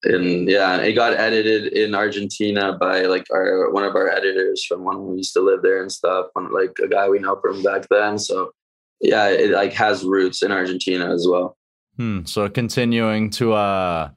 and 0.05 0.47
yeah 0.49 0.77
it 0.77 0.93
got 0.93 1.15
edited 1.15 1.73
in 1.73 1.95
argentina 1.95 2.77
by 2.79 3.01
like 3.07 3.27
our 3.33 3.71
one 3.71 3.83
of 3.83 3.97
our 3.97 4.11
editors 4.11 4.63
from 4.65 4.85
when 4.85 5.07
we 5.07 5.17
used 5.17 5.33
to 5.33 5.41
live 5.41 5.63
there 5.63 5.81
and 5.81 5.91
stuff 5.91 6.27
one, 6.35 6.53
like 6.53 6.77
a 6.85 6.87
guy 6.87 7.09
we 7.09 7.19
know 7.19 7.41
from 7.41 7.63
back 7.63 7.87
then. 7.91 8.19
So 8.19 8.53
yeah 9.01 9.29
it 9.29 9.51
like 9.51 9.73
has 9.73 10.05
roots 10.05 10.43
in 10.43 10.53
argentina 10.53 11.13
as 11.13 11.27
well. 11.29 11.57
Hmm. 11.97 12.25
so 12.27 12.47
continuing 12.51 13.31
to 13.31 13.55
uh 13.55 14.11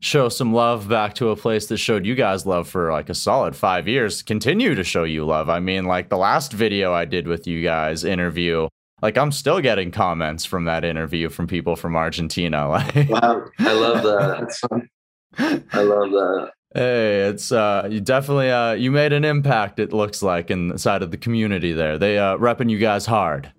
show 0.00 0.28
some 0.28 0.52
love 0.52 0.88
back 0.88 1.14
to 1.14 1.30
a 1.30 1.36
place 1.36 1.66
that 1.66 1.76
showed 1.76 2.06
you 2.06 2.14
guys 2.14 2.46
love 2.46 2.68
for 2.68 2.92
like 2.92 3.08
a 3.08 3.14
solid 3.14 3.56
five 3.56 3.88
years 3.88 4.22
continue 4.22 4.74
to 4.74 4.84
show 4.84 5.02
you 5.02 5.24
love 5.26 5.48
i 5.48 5.58
mean 5.58 5.84
like 5.86 6.08
the 6.08 6.16
last 6.16 6.52
video 6.52 6.92
i 6.92 7.04
did 7.04 7.26
with 7.26 7.46
you 7.48 7.62
guys 7.62 8.04
interview 8.04 8.68
like 9.02 9.18
i'm 9.18 9.32
still 9.32 9.60
getting 9.60 9.90
comments 9.90 10.44
from 10.44 10.66
that 10.66 10.84
interview 10.84 11.28
from 11.28 11.48
people 11.48 11.74
from 11.74 11.96
argentina 11.96 12.68
like 12.70 13.08
wow 13.10 13.44
i 13.58 13.72
love 13.72 14.02
that 14.04 15.64
i 15.72 15.82
love 15.82 16.10
that 16.10 16.50
Hey, 16.74 17.22
it's 17.22 17.50
uh, 17.50 17.88
you 17.90 17.98
definitely 17.98 18.50
uh, 18.50 18.72
you 18.72 18.90
made 18.90 19.14
an 19.14 19.24
impact. 19.24 19.78
It 19.78 19.94
looks 19.94 20.22
like 20.22 20.50
inside 20.50 21.02
of 21.02 21.10
the 21.10 21.16
community 21.16 21.72
there. 21.72 21.96
They 21.96 22.18
uh, 22.18 22.36
repping 22.36 22.68
you 22.70 22.78
guys 22.78 23.06
hard. 23.06 23.50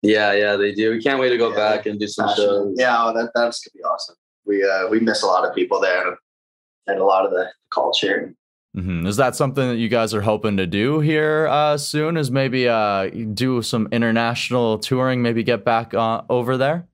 Yeah, 0.00 0.32
yeah, 0.32 0.56
they 0.56 0.72
do. 0.72 0.90
We 0.92 1.02
can't 1.02 1.20
wait 1.20 1.28
to 1.28 1.36
go 1.36 1.50
Yeah, 1.50 1.56
back 1.56 1.84
and 1.84 2.00
do 2.00 2.06
some 2.08 2.26
Passion. 2.26 2.42
shows. 2.42 2.74
Yeah, 2.78 2.96
oh, 2.98 3.12
that 3.12 3.32
that's 3.34 3.60
gonna 3.62 3.72
be 3.74 3.84
awesome. 3.84 4.16
We 4.46 4.64
uh 4.64 4.88
we 4.88 5.00
miss 5.00 5.22
a 5.22 5.26
lot 5.26 5.48
of 5.48 5.54
people 5.54 5.80
there 5.80 6.16
and 6.86 6.98
a 6.98 7.04
lot 7.04 7.24
of 7.24 7.30
the 7.30 7.50
culture. 7.70 8.34
hmm 8.74 9.06
Is 9.06 9.16
that 9.16 9.36
something 9.36 9.68
that 9.68 9.76
you 9.76 9.88
guys 9.88 10.14
are 10.14 10.22
hoping 10.22 10.56
to 10.56 10.66
do 10.66 11.00
here 11.00 11.46
uh, 11.48 11.76
soon? 11.76 12.16
Is 12.16 12.30
maybe 12.30 12.68
uh, 12.68 13.08
do 13.10 13.62
some 13.62 13.88
international 13.92 14.78
touring? 14.78 15.22
Maybe 15.22 15.42
get 15.42 15.64
back 15.64 15.94
uh, 15.94 16.22
over 16.28 16.56
there. 16.56 16.88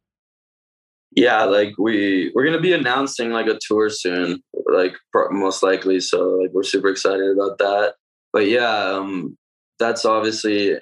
Yeah, 1.16 1.42
like 1.44 1.72
we 1.76 2.30
we're 2.34 2.44
gonna 2.44 2.60
be 2.60 2.72
announcing 2.72 3.30
like 3.30 3.46
a 3.46 3.58
tour 3.66 3.90
soon, 3.90 4.42
like 4.72 4.94
most 5.30 5.62
likely. 5.62 6.00
So 6.00 6.38
like 6.40 6.50
we're 6.52 6.62
super 6.62 6.88
excited 6.88 7.36
about 7.36 7.58
that. 7.58 7.94
But 8.32 8.46
yeah, 8.46 8.94
um, 8.94 9.36
that's 9.80 10.04
obviously 10.04 10.76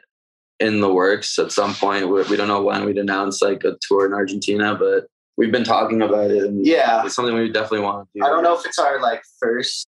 in 0.61 0.81
the 0.81 0.93
works 0.93 1.39
at 1.39 1.53
some 1.53 1.75
point. 1.75 2.09
We, 2.09 2.23
we 2.25 2.37
don't 2.37 2.49
know 2.49 2.63
when 2.63 2.85
we'd 2.85 2.99
announce 2.99 3.41
like 3.41 3.65
a 3.65 3.77
tour 3.81 4.05
in 4.05 4.13
Argentina, 4.13 4.75
but 4.75 5.07
we've 5.39 5.53
been 5.53 5.65
talking 5.65 6.03
about 6.03 6.31
it. 6.31 6.43
And 6.43 6.67
Yeah. 6.67 7.05
it's 7.07 7.15
something 7.15 7.35
we 7.35 7.51
definitely 7.51 7.81
want 7.81 8.09
to 8.13 8.19
do. 8.19 8.27
I 8.27 8.29
don't 8.29 8.43
know 8.43 8.59
if 8.59 8.67
it's 8.67 8.79
our 8.79 9.01
like 9.01 9.23
first 9.41 9.87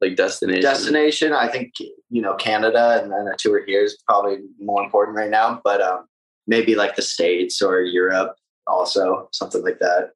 like 0.00 0.14
destination. 0.16 0.62
destination. 0.62 1.32
I 1.32 1.48
think 1.48 1.72
you 2.08 2.22
know 2.22 2.34
Canada 2.34 3.00
and 3.02 3.10
then 3.12 3.26
a 3.32 3.36
tour 3.36 3.62
here 3.66 3.82
is 3.82 3.98
probably 4.08 4.38
more 4.58 4.82
important 4.82 5.16
right 5.16 5.30
now. 5.30 5.60
But 5.64 5.82
um, 5.82 6.06
maybe 6.46 6.74
like 6.74 6.96
the 6.96 7.02
states 7.02 7.60
or 7.60 7.80
Europe 7.80 8.36
also 8.66 9.28
something 9.32 9.62
like 9.62 9.78
that. 9.80 10.10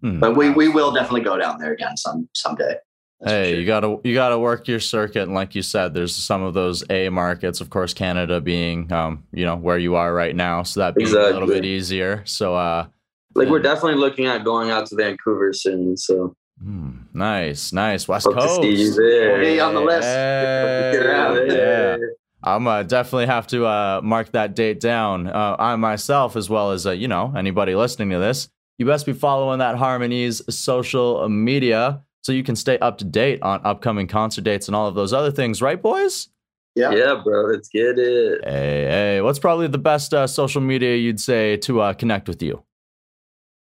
Hmm. 0.00 0.20
But 0.20 0.36
we 0.36 0.50
we 0.50 0.68
will 0.68 0.92
definitely 0.92 1.22
go 1.22 1.38
down 1.38 1.58
there 1.58 1.72
again 1.72 1.96
some 1.96 2.28
someday. 2.34 2.76
That's 3.20 3.32
Hey, 3.32 3.50
sure. 3.52 3.60
you 3.60 3.66
gotta 3.66 3.98
you 4.04 4.12
gotta 4.14 4.38
work 4.38 4.66
your 4.68 4.80
circuit, 4.80 5.22
and 5.22 5.34
like 5.34 5.54
you 5.54 5.62
said, 5.62 5.94
there's 5.94 6.14
some 6.16 6.42
of 6.42 6.52
those 6.54 6.82
A 6.90 7.08
markets. 7.10 7.60
Of 7.60 7.70
course, 7.70 7.94
Canada 7.94 8.40
being 8.40 8.90
um, 8.92 9.24
you 9.32 9.44
know 9.44 9.56
where 9.56 9.78
you 9.78 9.94
are 9.94 10.12
right 10.12 10.34
now, 10.34 10.62
so 10.64 10.80
that 10.80 10.94
being 10.96 11.08
a 11.08 11.12
little 11.12 11.46
bit 11.46 11.64
easier. 11.64 12.22
So 12.26 12.54
uh, 12.56 12.86
Like 13.34 13.48
we're 13.48 13.60
definitely 13.60 13.98
looking 13.98 14.26
at 14.26 14.44
going 14.44 14.70
out 14.70 14.86
to 14.86 14.96
Vancouver 14.96 15.52
soon. 15.52 15.96
So 15.96 16.36
hmm, 16.62 16.98
nice, 17.12 17.72
nice 17.72 18.06
West 18.06 18.26
hope 18.26 18.34
to 18.34 18.40
Coast. 18.40 18.62
see 18.62 18.74
you 18.74 18.94
there. 18.94 19.38
We'll 19.38 19.60
on 19.60 19.74
the 19.74 19.80
list. 19.80 20.06
Hey, 20.06 20.90
Get 20.92 21.56
yeah. 21.56 21.96
I'm 22.42 22.66
uh, 22.66 22.82
definitely 22.82 23.26
have 23.26 23.46
to 23.48 23.66
uh, 23.66 24.00
mark 24.04 24.32
that 24.32 24.54
date 24.54 24.78
down. 24.78 25.28
Uh, 25.28 25.56
I 25.58 25.76
myself, 25.76 26.36
as 26.36 26.50
well 26.50 26.72
as 26.72 26.86
uh, 26.86 26.90
you 26.90 27.08
know 27.08 27.32
anybody 27.36 27.74
listening 27.74 28.10
to 28.10 28.18
this, 28.18 28.48
you 28.78 28.86
best 28.86 29.06
be 29.06 29.12
following 29.12 29.58
that 29.60 29.76
Harmonies 29.76 30.42
social 30.54 31.28
media 31.28 32.02
so 32.22 32.32
you 32.32 32.42
can 32.42 32.56
stay 32.56 32.78
up 32.78 32.98
to 32.98 33.04
date 33.04 33.42
on 33.42 33.60
upcoming 33.64 34.06
concert 34.06 34.44
dates 34.44 34.66
and 34.66 34.74
all 34.74 34.88
of 34.88 34.94
those 34.94 35.12
other 35.12 35.30
things, 35.30 35.60
right, 35.60 35.80
boys? 35.80 36.28
Yeah. 36.74 36.90
Yeah, 36.92 37.20
bro, 37.22 37.44
let's 37.46 37.68
get 37.68 37.98
it. 37.98 38.40
Hey, 38.44 38.84
hey, 38.84 39.20
what's 39.20 39.38
probably 39.38 39.68
the 39.68 39.78
best 39.78 40.12
uh, 40.12 40.26
social 40.26 40.60
media 40.60 40.96
you'd 40.96 41.20
say 41.20 41.56
to 41.58 41.80
uh, 41.80 41.92
connect 41.92 42.26
with 42.26 42.42
you? 42.42 42.62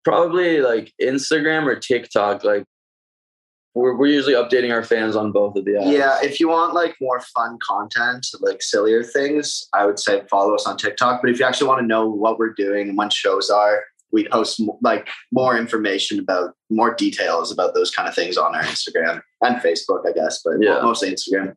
Probably 0.03 0.61
like 0.61 0.93
Instagram 1.01 1.65
or 1.65 1.75
TikTok. 1.75 2.43
Like 2.43 2.65
we're 3.73 3.95
we're 3.97 4.07
usually 4.07 4.35
updating 4.35 4.71
our 4.71 4.83
fans 4.83 5.15
on 5.15 5.31
both 5.31 5.55
of 5.55 5.65
the 5.65 5.71
apps. 5.71 5.91
Yeah, 5.91 6.17
if 6.21 6.39
you 6.39 6.49
want 6.49 6.73
like 6.73 6.95
more 7.01 7.19
fun 7.19 7.57
content, 7.65 8.27
like 8.41 8.61
sillier 8.61 9.03
things, 9.03 9.67
I 9.73 9.85
would 9.85 9.97
say 9.99 10.21
follow 10.29 10.53
us 10.55 10.67
on 10.67 10.77
TikTok. 10.77 11.21
But 11.21 11.31
if 11.31 11.39
you 11.39 11.45
actually 11.45 11.67
want 11.67 11.81
to 11.81 11.87
know 11.87 12.07
what 12.07 12.37
we're 12.37 12.53
doing 12.53 12.89
and 12.89 12.97
when 12.97 13.09
shows 13.09 13.49
are, 13.49 13.83
we 14.11 14.27
post 14.27 14.61
like 14.81 15.07
more 15.31 15.57
information 15.57 16.19
about 16.19 16.53
more 16.69 16.93
details 16.93 17.51
about 17.51 17.73
those 17.73 17.89
kind 17.89 18.07
of 18.07 18.13
things 18.13 18.37
on 18.37 18.53
our 18.55 18.61
Instagram 18.63 19.21
and 19.41 19.55
Facebook, 19.57 20.07
I 20.07 20.11
guess, 20.13 20.41
but 20.45 20.53
Yeah. 20.61 20.81
mostly 20.81 21.11
Instagram. 21.11 21.55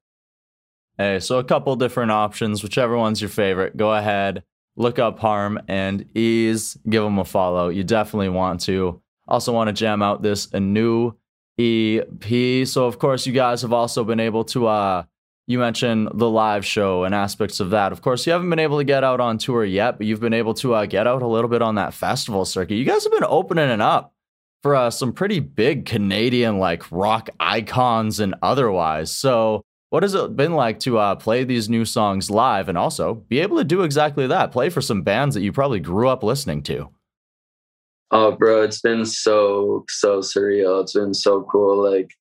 Hey, 0.97 1.21
so 1.21 1.39
a 1.39 1.45
couple 1.45 1.77
different 1.77 2.11
options, 2.13 2.63
whichever 2.63 2.97
one's 2.97 3.21
your 3.21 3.29
favorite. 3.29 3.77
Go 3.77 3.93
ahead, 3.93 4.43
look 4.77 4.99
up 4.99 5.19
Harm 5.19 5.59
and 5.69 6.05
Ease, 6.17 6.77
give 6.89 7.03
them 7.03 7.19
a 7.19 7.25
follow. 7.25 7.69
You 7.69 7.85
definitely 7.85 8.29
want 8.29 8.61
to. 8.63 9.01
Also, 9.29 9.53
want 9.53 9.69
to 9.69 9.73
jam 9.73 10.03
out 10.03 10.23
this 10.23 10.49
a 10.53 10.61
new 10.61 11.15
EP. 11.59 12.67
So, 12.67 12.87
of 12.87 12.99
course, 12.99 13.27
you 13.27 13.33
guys 13.33 13.63
have 13.63 13.73
also 13.73 14.05
been 14.05 14.21
able 14.21 14.45
to. 14.45 14.67
uh 14.67 15.05
You 15.49 15.59
mentioned 15.59 16.09
the 16.15 16.29
live 16.29 16.65
show 16.67 17.05
and 17.05 17.15
aspects 17.15 17.61
of 17.61 17.71
that. 17.71 17.93
Of 17.93 18.03
course, 18.03 18.27
you 18.27 18.33
haven't 18.33 18.51
been 18.51 18.59
able 18.59 18.79
to 18.79 18.85
get 18.85 19.05
out 19.05 19.21
on 19.21 19.39
tour 19.39 19.65
yet, 19.65 19.97
but 19.99 20.07
you've 20.07 20.21
been 20.21 20.35
able 20.35 20.55
to 20.55 20.75
uh, 20.75 20.87
get 20.87 21.07
out 21.07 21.23
a 21.23 21.27
little 21.27 21.49
bit 21.49 21.63
on 21.63 21.77
that 21.77 21.95
festival 21.95 22.45
circuit. 22.45 22.75
You 22.77 22.85
guys 22.85 23.05
have 23.05 23.13
been 23.13 23.25
opening 23.25 23.71
it 23.71 23.81
up 23.81 24.13
for 24.63 24.75
uh, 24.75 24.91
some 24.91 25.13
pretty 25.13 25.39
big 25.41 25.87
Canadian 25.87 26.59
like 26.59 26.91
rock 26.91 27.31
icons 27.39 28.19
and 28.21 28.35
otherwise. 28.43 29.11
So, 29.13 29.63
what 29.91 30.03
has 30.03 30.15
it 30.15 30.37
been 30.37 30.55
like 30.55 30.81
to 30.81 30.99
uh, 30.99 31.15
play 31.15 31.45
these 31.45 31.69
new 31.69 31.85
songs 31.85 32.31
live 32.31 32.69
and 32.69 32.77
also 32.77 33.15
be 33.15 33.39
able 33.41 33.57
to 33.59 33.65
do 33.65 33.83
exactly 33.83 34.27
that? 34.27 34.53
Play 34.53 34.69
for 34.69 34.81
some 34.81 35.03
bands 35.03 35.35
that 35.35 35.43
you 35.43 35.53
probably 35.53 35.81
grew 35.81 36.09
up 36.09 36.23
listening 36.23 36.63
to. 36.65 36.91
Oh, 38.11 38.33
bro, 38.33 38.63
it's 38.63 38.81
been 38.81 39.05
so 39.05 39.85
so 39.89 40.21
surreal. 40.21 40.83
It's 40.83 40.93
been 40.93 41.15
so 41.15 41.43
cool. 41.43 41.91
Like, 41.91 42.13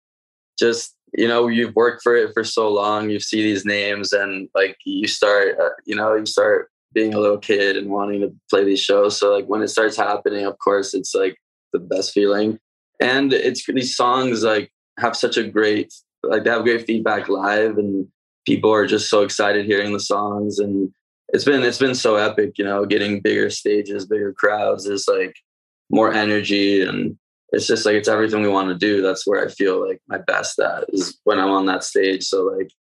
just 0.57 0.95
you 1.17 1.27
know, 1.27 1.48
you've 1.48 1.75
worked 1.75 2.03
for 2.03 2.15
it 2.15 2.34
for 2.34 2.43
so 2.43 2.69
long. 2.69 3.10
You 3.10 3.19
see 3.19 3.43
these 3.43 3.65
names, 3.65 4.12
and 4.12 4.50
like 4.55 4.77
you 4.86 5.07
start, 5.07 5.60
uh, 5.60 5.69
you 5.86 5.95
know, 5.95 6.15
you 6.15 6.25
start 6.25 6.69
being 6.93 7.13
a 7.13 7.19
little 7.19 7.38
kid 7.38 7.77
and 7.77 7.89
wanting 7.89 8.22
to 8.22 8.34
play 8.50 8.63
these 8.63 8.79
shows. 8.79 9.19
So 9.19 9.31
like 9.34 9.45
when 9.45 9.62
it 9.62 9.67
starts 9.67 9.98
happening, 9.98 10.45
of 10.45 10.57
course, 10.60 10.93
it's 10.93 11.13
like 11.13 11.38
the 11.74 11.79
best 11.79 12.13
feeling. 12.13 12.57
And 13.01 13.34
it's 13.34 13.65
these 13.65 13.95
songs 13.95 14.43
like 14.43 14.72
have 14.98 15.15
such 15.15 15.38
a 15.38 15.43
great 15.48 15.93
like 16.27 16.44
they 16.44 16.50
have 16.50 16.63
great 16.63 16.86
feedback 16.86 17.29
live, 17.29 17.77
and 17.77 18.08
people 18.46 18.72
are 18.72 18.86
just 18.86 19.10
so 19.10 19.22
excited 19.22 19.65
hearing 19.65 19.94
the 19.94 20.00
songs. 20.00 20.60
And 20.60 20.91
it's 21.29 21.46
been 21.46 21.63
it's 21.63 21.79
been 21.79 21.96
so 21.96 22.15
epic. 22.15 22.58
You 22.58 22.65
know, 22.65 22.86
getting 22.86 23.22
bigger 23.22 23.50
stages, 23.50 24.05
bigger 24.05 24.34
crowds 24.34 24.86
is 24.86 25.08
like 25.08 25.36
more 25.89 26.13
energy 26.13 26.82
and 26.82 27.17
it's 27.50 27.67
just 27.67 27.86
like 27.86 27.96
it's 27.96 28.08
everything 28.08 28.41
we 28.41 28.48
want 28.48 28.70
to 28.70 28.75
do 28.75 29.01
that's 29.01 29.27
where 29.27 29.46
i 29.46 29.48
feel 29.50 29.88
like 29.88 30.01
my 30.08 30.17
best 30.17 30.60
at 30.60 30.84
is 30.89 31.20
when 31.24 31.39
i'm 31.39 31.51
on 31.51 31.65
that 31.65 31.84
stage 31.84 32.24
so 32.24 32.44
like 32.44 32.72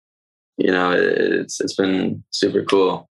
you 0.57 0.71
know 0.71 0.91
it's 0.93 1.61
it's 1.61 1.75
been 1.75 2.23
super 2.31 2.65
cool 2.65 3.09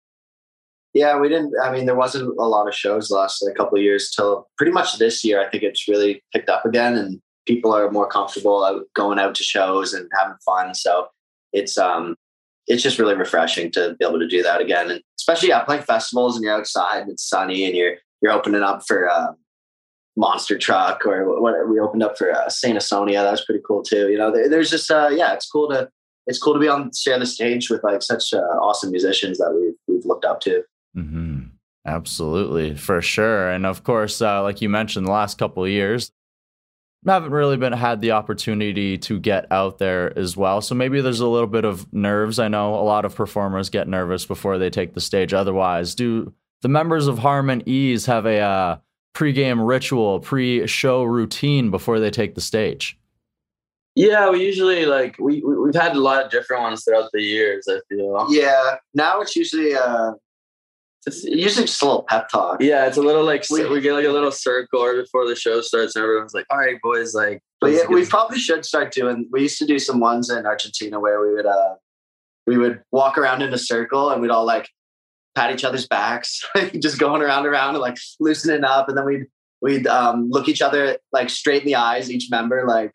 Yeah, 0.95 1.19
we 1.19 1.27
didn't. 1.27 1.53
I 1.59 1.71
mean, 1.71 1.87
there 1.87 1.95
wasn't 1.95 2.37
a 2.37 2.45
lot 2.45 2.67
of 2.67 2.75
shows 2.75 3.09
last 3.09 3.41
like, 3.41 3.55
a 3.55 3.57
couple 3.57 3.79
years 3.79 4.11
till 4.15 4.47
pretty 4.57 4.71
much 4.71 4.99
this 4.99 5.23
year. 5.25 5.41
I 5.41 5.49
think 5.49 5.63
it's 5.63 5.87
really 5.87 6.21
picked 6.31 6.49
up 6.49 6.65
again, 6.65 6.95
and 6.95 7.19
people 7.45 7.73
are 7.73 7.91
more 7.91 8.07
comfortable 8.07 8.83
going 8.93 9.19
out 9.19 9.35
to 9.35 9.43
shows 9.43 9.93
and 9.93 10.09
having 10.17 10.37
fun. 10.45 10.73
So 10.75 11.07
it's 11.51 11.77
um, 11.77 12.15
it's 12.67 12.83
just 12.83 12.99
really 12.99 13.15
refreshing 13.15 13.71
to 13.71 13.95
be 13.99 14.05
able 14.05 14.19
to 14.19 14.27
do 14.27 14.43
that 14.43 14.61
again, 14.61 14.89
and 14.89 15.01
especially 15.19 15.49
yeah, 15.49 15.63
playing 15.63 15.83
festivals 15.83 16.35
and 16.35 16.43
you're 16.43 16.55
outside 16.55 17.01
and 17.01 17.11
it's 17.11 17.27
sunny 17.27 17.65
and 17.65 17.75
you're 17.75 17.95
you're 18.21 18.31
opening 18.31 18.63
up 18.63 18.83
for 18.87 19.09
uh, 19.09 19.33
Monster 20.15 20.57
Truck 20.57 21.05
or 21.05 21.41
what 21.41 21.67
we 21.67 21.79
opened 21.79 22.03
up 22.03 22.17
for 22.17 22.31
uh, 22.31 22.49
Saint 22.49 22.77
Asonia. 22.77 23.23
That 23.23 23.31
was 23.31 23.45
pretty 23.45 23.61
cool 23.65 23.83
too. 23.83 24.09
You 24.09 24.17
know, 24.17 24.31
there, 24.31 24.49
there's 24.49 24.69
just 24.69 24.89
uh, 24.89 25.09
yeah, 25.11 25.33
it's 25.33 25.49
cool 25.49 25.69
to 25.69 25.89
it's 26.25 26.39
cool 26.39 26.53
to 26.53 26.59
be 26.59 26.69
on 26.69 26.91
share 26.93 27.19
the 27.19 27.25
stage 27.25 27.69
with 27.69 27.83
like 27.83 28.01
such 28.01 28.33
uh, 28.33 28.37
awesome 28.37 28.91
musicians 28.91 29.37
that 29.39 29.53
we've 29.53 29.75
we've 29.87 30.05
looked 30.05 30.25
up 30.25 30.39
to. 30.41 30.63
hmm 30.93 31.41
Absolutely, 31.85 32.77
for 32.77 33.01
sure. 33.01 33.49
And 33.49 33.65
of 33.65 33.83
course, 33.83 34.21
uh, 34.21 34.41
like 34.41 34.61
you 34.61 34.69
mentioned, 34.69 35.05
the 35.05 35.11
last 35.11 35.37
couple 35.37 35.65
of 35.65 35.69
years, 35.69 36.11
haven't 37.05 37.31
really 37.31 37.57
been 37.57 37.73
had 37.73 38.01
the 38.01 38.11
opportunity 38.11 38.97
to 38.99 39.19
get 39.19 39.45
out 39.51 39.77
there 39.77 40.17
as 40.17 40.37
well. 40.37 40.61
So 40.61 40.75
maybe 40.75 41.01
there's 41.01 41.19
a 41.19 41.27
little 41.27 41.47
bit 41.47 41.65
of 41.65 41.91
nerves. 41.93 42.39
I 42.39 42.47
know 42.47 42.75
a 42.75 42.83
lot 42.83 43.05
of 43.05 43.15
performers 43.15 43.69
get 43.69 43.87
nervous 43.87 44.25
before 44.25 44.57
they 44.57 44.69
take 44.69 44.93
the 44.93 45.01
stage. 45.01 45.33
Otherwise, 45.33 45.95
do 45.95 46.33
the 46.61 46.69
members 46.69 47.07
of 47.07 47.19
Harm 47.19 47.49
and 47.49 47.67
Ease 47.67 48.05
have 48.05 48.25
a 48.25 48.39
uh, 48.39 48.77
pre-game 49.13 49.59
ritual, 49.61 50.19
pre-show 50.19 51.03
routine 51.03 51.71
before 51.71 51.99
they 51.99 52.09
take 52.11 52.35
the 52.35 52.41
stage? 52.41 52.97
yeah 53.95 54.27
we 54.27 54.43
usually 54.43 54.87
like 54.87 55.15
we 55.19 55.39
we- 55.45 55.55
we've 55.55 55.75
had 55.75 55.95
a 55.95 55.99
lot 55.99 56.25
of 56.25 56.31
different 56.31 56.63
ones 56.63 56.83
throughout 56.83 57.11
the 57.13 57.21
years 57.21 57.67
i 57.69 57.77
feel 57.87 58.25
Yeah, 58.27 58.77
now 58.95 59.21
it's 59.21 59.35
usually 59.35 59.75
uh, 59.75 60.13
it's 61.05 61.23
usually 61.23 61.65
just 61.65 61.81
a 61.81 61.85
little 61.85 62.03
pep 62.03 62.29
talk. 62.29 62.61
yeah 62.61 62.85
it's 62.87 62.97
a 62.97 63.01
little 63.01 63.23
like 63.23 63.43
We- 63.49 63.67
we, 63.67 63.81
get 63.81 63.93
like 63.93 64.05
a 64.05 64.11
little 64.11 64.31
circle 64.31 64.85
right 64.85 64.95
before 64.95 65.27
the 65.27 65.35
show 65.35 65.61
starts 65.61 65.95
and 65.95 66.03
everyone's 66.03 66.33
like 66.33 66.45
all 66.49 66.57
right 66.57 66.79
boys 66.81 67.13
like 67.13 67.41
But 67.61 67.71
yeah, 67.71 67.87
we 67.89 68.05
probably 68.05 68.39
should 68.39 68.65
start 68.65 68.91
doing. 68.91 69.27
We 69.31 69.41
used 69.43 69.57
to 69.59 69.65
do 69.65 69.79
some 69.79 69.99
ones 69.99 70.29
in 70.29 70.45
Argentina 70.45 70.99
where 70.99 71.21
we 71.21 71.33
would 71.33 71.45
uh, 71.45 71.75
we 72.45 72.57
would 72.57 72.81
walk 72.91 73.17
around 73.17 73.41
in 73.41 73.53
a 73.53 73.57
circle 73.57 74.09
and 74.09 74.21
we'd 74.21 74.31
all 74.31 74.45
like 74.45 74.67
pat 75.35 75.51
each 75.53 75.63
other's 75.63 75.87
backs, 75.87 76.41
like 76.55 76.79
just 76.79 76.99
going 76.99 77.21
around 77.21 77.45
and 77.45 77.53
around 77.53 77.69
and 77.75 77.79
like 77.81 77.97
loosening 78.19 78.63
up, 78.65 78.89
and 78.89 78.97
then 78.97 79.05
we'd 79.05 79.25
we'd 79.61 79.87
um, 79.87 80.29
look 80.29 80.49
each 80.49 80.61
other 80.61 80.97
like 81.13 81.29
straight 81.29 81.61
in 81.61 81.67
the 81.67 81.75
eyes, 81.75 82.11
each 82.11 82.27
member 82.29 82.65
like 82.67 82.91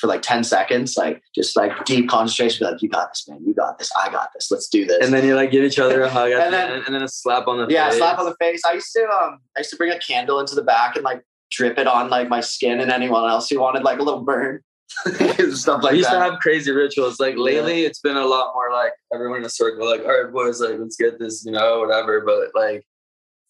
for 0.00 0.06
like 0.06 0.22
ten 0.22 0.44
seconds, 0.44 0.96
like 0.96 1.22
just 1.34 1.56
like 1.56 1.84
deep 1.84 2.08
concentration. 2.08 2.66
Be 2.66 2.72
like, 2.72 2.82
you 2.82 2.88
got 2.88 3.10
this, 3.10 3.26
man. 3.28 3.40
You 3.46 3.54
got 3.54 3.78
this. 3.78 3.90
I 4.00 4.10
got 4.10 4.28
this. 4.34 4.50
Let's 4.50 4.68
do 4.68 4.84
this. 4.84 5.04
and 5.04 5.12
then 5.14 5.24
you 5.24 5.34
like 5.34 5.50
give 5.50 5.64
each 5.64 5.78
other 5.78 6.02
a 6.02 6.08
hug 6.08 6.30
And 6.30 6.46
the 6.46 6.50
then- 6.56 6.82
and 6.86 6.94
then 6.94 7.02
a 7.02 7.08
slap 7.08 7.48
on 7.48 7.58
the 7.58 7.66
Yeah, 7.72 7.88
face. 7.90 7.98
slap 7.98 8.18
on 8.18 8.26
the 8.26 8.36
face. 8.40 8.62
I 8.64 8.72
used 8.74 8.92
to 8.94 9.02
um 9.08 9.38
I 9.56 9.60
used 9.60 9.70
to 9.70 9.76
bring 9.76 9.92
a 9.92 9.98
candle 9.98 10.38
into 10.40 10.54
the 10.54 10.62
back 10.62 10.96
and 10.96 11.04
like 11.04 11.22
drip 11.50 11.78
it 11.78 11.86
on 11.86 12.10
like 12.10 12.28
my 12.28 12.40
skin 12.40 12.80
and 12.80 12.90
anyone 12.90 13.28
else 13.28 13.48
who 13.48 13.60
wanted 13.60 13.82
like 13.84 13.98
a 13.98 14.02
little 14.02 14.22
burn. 14.22 14.60
stuff 15.52 15.82
like 15.82 15.92
we 15.92 15.98
used 15.98 16.10
that. 16.10 16.14
to 16.14 16.30
have 16.30 16.38
crazy 16.40 16.70
rituals. 16.70 17.18
Like 17.18 17.36
lately, 17.36 17.84
it's 17.84 18.00
been 18.00 18.16
a 18.16 18.24
lot 18.26 18.52
more 18.54 18.70
like 18.72 18.92
everyone 19.12 19.38
in 19.40 19.44
a 19.44 19.50
circle, 19.50 19.84
like, 19.88 20.00
all 20.02 20.22
right, 20.22 20.32
boys, 20.32 20.60
like, 20.60 20.78
let's 20.78 20.96
get 20.96 21.18
this, 21.18 21.44
you 21.44 21.52
know, 21.52 21.80
whatever. 21.80 22.20
But 22.20 22.50
like, 22.54 22.86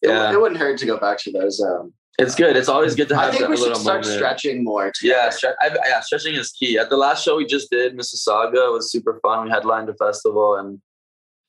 It, 0.02 0.08
yeah, 0.08 0.32
it 0.32 0.40
wouldn't 0.40 0.58
hurt 0.60 0.78
to 0.78 0.86
go 0.86 0.96
back 0.98 1.18
to 1.20 1.32
those. 1.32 1.60
Um, 1.62 1.92
it's 2.18 2.34
good. 2.34 2.56
It's 2.56 2.68
always 2.68 2.94
good 2.94 3.08
to 3.08 3.16
have. 3.16 3.34
I 3.34 3.36
think 3.36 3.48
we 3.48 3.56
should 3.56 3.62
little 3.68 3.80
start 3.80 4.02
moment. 4.02 4.16
stretching 4.16 4.64
more. 4.64 4.90
Yeah, 5.02 5.28
stre- 5.28 5.54
I, 5.60 5.76
yeah, 5.86 6.00
stretching 6.00 6.34
is 6.34 6.50
key. 6.50 6.78
At 6.78 6.88
the 6.88 6.96
last 6.96 7.24
show 7.24 7.36
we 7.36 7.44
just 7.44 7.70
did, 7.70 7.96
Mississauga, 7.96 8.72
was 8.72 8.90
super 8.90 9.20
fun. 9.22 9.44
We 9.44 9.50
headlined 9.50 9.88
a 9.88 9.94
festival, 9.94 10.56
and 10.56 10.80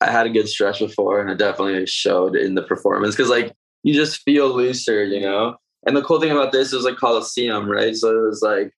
I 0.01 0.11
had 0.11 0.25
a 0.25 0.29
good 0.29 0.49
stretch 0.49 0.79
before, 0.79 1.21
and 1.21 1.29
it 1.29 1.37
definitely 1.37 1.85
showed 1.85 2.35
in 2.35 2.55
the 2.55 2.63
performance 2.63 3.15
because 3.15 3.29
like 3.29 3.53
you 3.83 3.93
just 3.93 4.21
feel 4.23 4.53
looser, 4.53 5.03
you 5.03 5.21
know. 5.21 5.55
And 5.85 5.95
the 5.95 6.03
cool 6.03 6.19
thing 6.19 6.31
about 6.31 6.51
this 6.51 6.73
is 6.73 6.83
like 6.83 6.97
Coliseum, 6.97 7.69
right? 7.69 7.95
So 7.95 8.09
it 8.09 8.27
was 8.27 8.41
like 8.41 8.73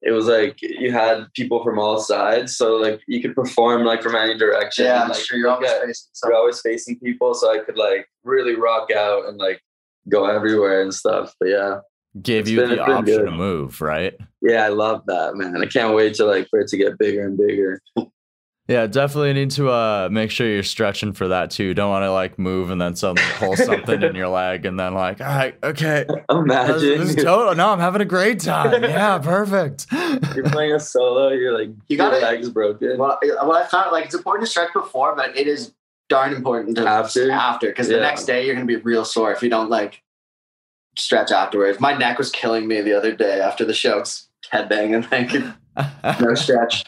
it 0.00 0.12
was 0.12 0.26
like 0.26 0.58
you 0.62 0.90
had 0.90 1.26
people 1.34 1.62
from 1.62 1.78
all 1.78 1.98
sides, 1.98 2.56
so 2.56 2.76
like 2.76 3.00
you 3.06 3.20
could 3.20 3.34
perform 3.34 3.84
like 3.84 4.02
from 4.02 4.14
any 4.14 4.38
direction. 4.38 4.86
yeah, 4.86 5.02
and, 5.02 5.10
like, 5.10 5.22
sure 5.22 5.36
you're 5.36 5.50
always 5.50 6.08
you're 6.22 6.34
always 6.34 6.60
facing 6.62 6.98
people, 6.98 7.34
so 7.34 7.52
I 7.52 7.58
could 7.58 7.76
like 7.76 8.06
really 8.22 8.54
rock 8.54 8.90
out 8.90 9.26
and 9.26 9.36
like 9.36 9.60
go 10.08 10.26
everywhere 10.26 10.82
and 10.82 10.92
stuff. 10.94 11.34
But 11.40 11.48
yeah. 11.50 11.78
Gave 12.22 12.46
you 12.48 12.60
been- 12.60 12.70
the 12.70 12.80
option 12.80 13.04
good. 13.04 13.24
to 13.24 13.30
move, 13.32 13.80
right? 13.80 14.14
Yeah, 14.40 14.64
I 14.64 14.68
love 14.68 15.02
that, 15.06 15.34
man. 15.36 15.60
I 15.60 15.66
can't 15.66 15.94
wait 15.94 16.14
to 16.14 16.24
like 16.24 16.46
for 16.48 16.60
it 16.60 16.68
to 16.68 16.76
get 16.76 16.96
bigger 16.98 17.26
and 17.26 17.36
bigger. 17.36 17.80
Yeah, 18.66 18.86
definitely 18.86 19.34
need 19.34 19.50
to 19.52 19.68
uh 19.68 20.08
make 20.10 20.30
sure 20.30 20.46
you're 20.46 20.62
stretching 20.62 21.12
for 21.12 21.28
that 21.28 21.50
too. 21.50 21.74
Don't 21.74 21.90
want 21.90 22.04
to 22.04 22.12
like 22.12 22.38
move 22.38 22.70
and 22.70 22.80
then 22.80 22.94
suddenly 22.96 23.22
pull 23.34 23.56
something 23.56 24.00
in 24.02 24.14
your 24.14 24.28
leg 24.28 24.64
and 24.64 24.78
then 24.80 24.94
like, 24.94 25.20
all 25.20 25.26
right, 25.26 25.54
okay. 25.62 26.06
Imagine 26.30 26.98
this 27.00 27.10
is 27.10 27.16
total. 27.16 27.54
No, 27.54 27.70
I'm 27.70 27.78
having 27.80 28.00
a 28.00 28.06
great 28.06 28.40
time. 28.40 28.82
Yeah, 28.84 29.18
perfect. 29.18 29.86
you're 30.34 30.48
playing 30.48 30.72
a 30.72 30.80
solo, 30.80 31.28
you're 31.30 31.52
like 31.58 31.70
You 31.88 31.98
gotta- 31.98 32.20
leg's 32.20 32.48
broken. 32.48 32.96
Well, 32.96 33.18
I- 33.22 33.44
what 33.44 33.62
I 33.62 33.66
found 33.66 33.92
like 33.92 34.06
it's 34.06 34.14
important 34.14 34.46
to 34.46 34.50
stretch 34.50 34.72
before, 34.72 35.14
but 35.14 35.36
it 35.36 35.46
is 35.46 35.74
darn 36.08 36.32
important 36.34 36.76
to 36.76 36.86
After? 36.86 37.30
after 37.30 37.68
because 37.68 37.88
the 37.88 37.98
next 38.00 38.24
day 38.24 38.44
you're 38.46 38.54
gonna 38.54 38.66
be 38.66 38.76
real 38.76 39.04
sore 39.04 39.32
if 39.32 39.42
you 39.42 39.48
don't 39.50 39.70
like 39.70 40.02
stretch 40.96 41.30
afterwards. 41.32 41.80
My 41.80 41.96
neck 41.96 42.18
was 42.18 42.30
killing 42.30 42.68
me 42.68 42.80
the 42.80 42.92
other 42.92 43.14
day 43.14 43.40
after 43.40 43.64
the 43.64 43.74
show. 43.74 43.98
It's 44.00 44.28
Headbanging, 44.52 45.10
like 46.04 46.20
no 46.20 46.34
stretch. 46.34 46.84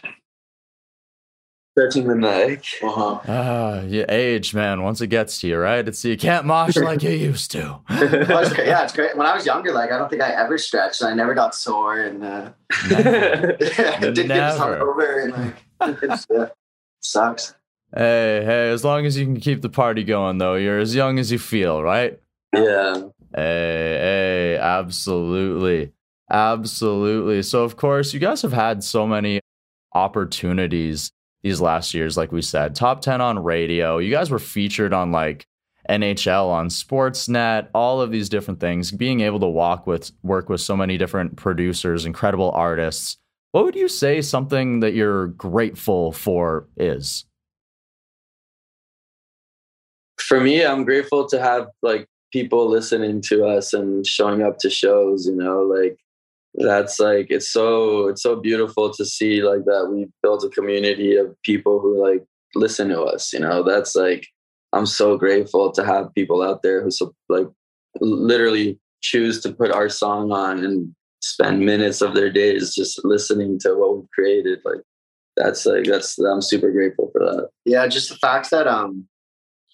Stretching 1.73 2.07
the 2.07 2.15
neck. 2.15 2.65
Uh-huh. 2.83 3.21
Ah, 3.29 3.81
you 3.83 4.05
age, 4.09 4.55
man. 4.55 4.83
Once 4.83 5.01
it 5.03 5.09
gets 5.09 5.41
to 5.41 5.49
you, 5.49 5.59
right? 5.59 5.87
It's 5.87 6.03
you 6.05 6.17
can't 6.17 6.47
mosh 6.47 6.77
like 6.77 7.03
you 7.03 7.11
used 7.11 7.51
to. 7.53 7.81
Well, 7.91 8.39
it's. 8.47 8.57
Yeah, 8.57 8.83
it's 8.85 8.95
great. 8.95 9.15
When 9.17 9.27
I 9.27 9.35
was 9.35 9.45
younger, 9.45 9.73
like 9.73 9.93
I 9.93 9.99
don't 9.99 10.09
think 10.09 10.23
I 10.23 10.31
ever 10.31 10.57
stretched. 10.59 11.03
And 11.03 11.11
I 11.11 11.15
never 11.15 11.35
got 11.35 11.55
sore 11.55 12.01
and 12.01 12.25
uh, 12.25 12.51
didn't 12.89 14.15
get 14.15 14.27
Never. 14.27 14.59
hungover 14.59 15.25
and 15.25 15.55
like 15.81 16.03
it's, 16.03 16.31
uh, 16.31 16.49
sucks. 17.01 17.55
Hey, 17.95 18.43
hey, 18.45 18.71
as 18.71 18.85
long 18.85 19.07
as 19.07 19.17
you 19.17 19.25
can 19.25 19.41
keep 19.41 19.63
the 19.63 19.69
party 19.69 20.05
going, 20.05 20.39
though, 20.39 20.55
you're 20.57 20.79
as 20.79 20.95
young 20.95 21.19
as 21.19 21.31
you 21.33 21.39
feel, 21.39 21.83
right? 21.83 22.21
yeah. 22.55 22.95
Hey, 23.35 23.99
hey, 24.55 24.59
absolutely. 24.61 25.93
Absolutely. 26.31 27.43
So, 27.43 27.65
of 27.65 27.77
course, 27.77 28.13
you 28.15 28.21
guys 28.21 28.43
have 28.43 28.53
had 28.53 28.83
so 28.83 29.07
many 29.07 29.41
opportunities 29.95 31.11
these 31.43 31.61
last 31.61 31.95
years, 31.95 32.17
like 32.17 32.33
we 32.33 32.43
said. 32.43 32.75
Top 32.75 33.01
10 33.01 33.21
on 33.21 33.39
radio. 33.43 33.99
You 33.99 34.11
guys 34.11 34.31
were 34.31 34.39
featured 34.39 34.93
on 34.93 35.13
like 35.13 35.47
NHL, 35.89 36.49
on 36.49 36.69
Sportsnet, 36.69 37.69
all 37.75 38.01
of 38.01 38.11
these 38.11 38.29
different 38.29 38.59
things. 38.61 38.91
Being 38.91 39.21
able 39.21 39.41
to 39.41 39.47
walk 39.47 39.87
with, 39.87 40.11
work 40.23 40.49
with 40.49 40.61
so 40.61 40.77
many 40.77 40.99
different 40.99 41.37
producers, 41.37 42.05
incredible 42.05 42.51
artists. 42.53 43.19
What 43.53 43.65
would 43.65 43.77
you 43.77 43.89
say 43.89 44.23
something 44.23 44.81
that 44.81 44.95
you're 44.95 45.29
grateful 45.29 46.13
for 46.13 46.69
is? 46.77 47.25
For 50.27 50.41
me, 50.41 50.65
I'm 50.65 50.85
grateful 50.85 51.27
to 51.29 51.41
have 51.41 51.69
like 51.83 52.09
people 52.33 52.69
listening 52.69 53.21
to 53.23 53.47
us 53.47 53.73
and 53.73 54.07
showing 54.07 54.43
up 54.43 54.59
to 54.59 54.71
shows, 54.71 55.27
you 55.27 55.37
know, 55.37 55.63
like 55.63 55.99
that's 56.55 56.99
like 56.99 57.27
it's 57.31 57.51
so 57.51 58.09
it's 58.09 58.23
so 58.23 58.37
beautiful 58.37 58.93
to 58.95 59.05
see 59.05 59.43
like 59.43 59.65
that 59.67 59.89
we 59.93 60.07
built 60.23 60.45
a 60.45 60.49
community 60.49 61.17
of 61.17 61.35
people 61.43 61.81
who 61.81 62.03
like 62.03 62.25
listen 62.55 62.89
to 62.89 63.03
us, 63.03 63.33
you 63.33 63.41
know. 63.41 63.63
That's 63.63 63.95
like 63.95 64.27
I'm 64.73 64.87
so 64.87 65.17
grateful 65.17 65.71
to 65.73 65.85
have 65.85 66.15
people 66.15 66.43
out 66.43 66.63
there 66.63 66.83
who 66.83 66.91
so, 66.91 67.15
like 67.29 67.47
literally 68.01 68.79
choose 69.03 69.41
to 69.43 69.53
put 69.53 69.71
our 69.71 69.89
song 69.89 70.33
on 70.33 70.65
and 70.65 70.95
spend 71.21 71.61
minutes 71.61 72.01
of 72.01 72.15
their 72.15 72.31
days 72.31 72.75
just 72.75 73.05
listening 73.05 73.59
to 73.61 73.75
what 73.75 73.97
we've 73.97 74.11
created. 74.11 74.61
Like 74.65 74.81
that's 75.37 75.67
like 75.67 75.85
that's 75.85 76.19
I'm 76.19 76.43
super 76.43 76.71
grateful 76.71 77.11
for 77.13 77.21
that. 77.21 77.49
Yeah, 77.65 77.87
just 77.87 78.09
the 78.09 78.17
fact 78.17 78.51
that 78.51 78.67
um, 78.67 79.07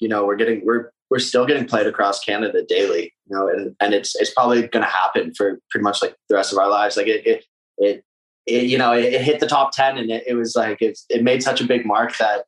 you 0.03 0.09
know, 0.09 0.27
we're 0.27 0.37
getting 0.37 0.67
we're 0.67 0.91
we're 1.11 1.21
still 1.21 1.47
getting 1.47 1.65
played 1.65 1.87
across 1.87 2.25
Canada 2.25 2.65
daily, 2.69 3.15
you 3.27 3.37
know, 3.37 3.49
and 3.49 3.77
and 3.81 3.95
it's 3.95 4.17
it's 4.17 4.35
probably 4.35 4.63
going 4.67 4.85
to 4.85 4.91
happen 4.91 5.33
for 5.33 5.61
pretty 5.71 5.85
much 5.85 6.03
like 6.03 6.17
the 6.29 6.35
rest 6.35 6.53
of 6.53 6.59
our 6.59 6.69
lives. 6.69 6.97
Like 6.97 7.07
it 7.07 7.25
it 7.25 7.45
it, 7.79 8.05
it 8.47 8.65
you 8.65 8.77
know, 8.77 8.93
it, 8.93 9.15
it 9.15 9.23
hit 9.23 9.39
the 9.39 9.47
top 9.47 9.71
ten, 9.73 9.97
and 9.97 10.11
it, 10.11 10.25
it 10.27 10.35
was 10.35 10.57
like 10.57 10.83
it's 10.83 11.07
it 11.09 11.23
made 11.23 11.41
such 11.41 11.61
a 11.61 11.67
big 11.67 11.87
mark 11.87 12.19
that 12.19 12.47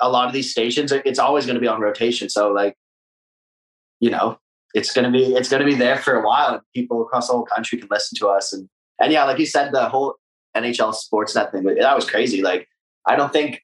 a 0.00 0.10
lot 0.10 0.26
of 0.26 0.32
these 0.32 0.50
stations, 0.50 0.90
it's 0.92 1.20
always 1.20 1.46
going 1.46 1.54
to 1.54 1.60
be 1.60 1.68
on 1.68 1.80
rotation. 1.80 2.28
So 2.28 2.50
like, 2.50 2.74
you 4.00 4.10
know, 4.10 4.38
it's 4.74 4.92
gonna 4.92 5.12
be 5.12 5.34
it's 5.34 5.48
gonna 5.48 5.64
be 5.64 5.76
there 5.76 5.98
for 5.98 6.14
a 6.14 6.26
while, 6.26 6.54
and 6.54 6.62
people 6.74 7.02
across 7.02 7.28
the 7.28 7.34
whole 7.34 7.46
country 7.46 7.78
can 7.78 7.88
listen 7.88 8.18
to 8.18 8.26
us. 8.26 8.52
And 8.52 8.68
and 9.00 9.12
yeah, 9.12 9.24
like 9.24 9.38
you 9.38 9.46
said, 9.46 9.72
the 9.72 9.88
whole 9.88 10.16
NHL 10.56 10.92
Sportsnet 10.92 11.52
thing 11.52 11.62
that 11.62 11.94
was 11.94 12.10
crazy. 12.10 12.42
Like 12.42 12.66
I 13.06 13.14
don't 13.14 13.32
think 13.32 13.62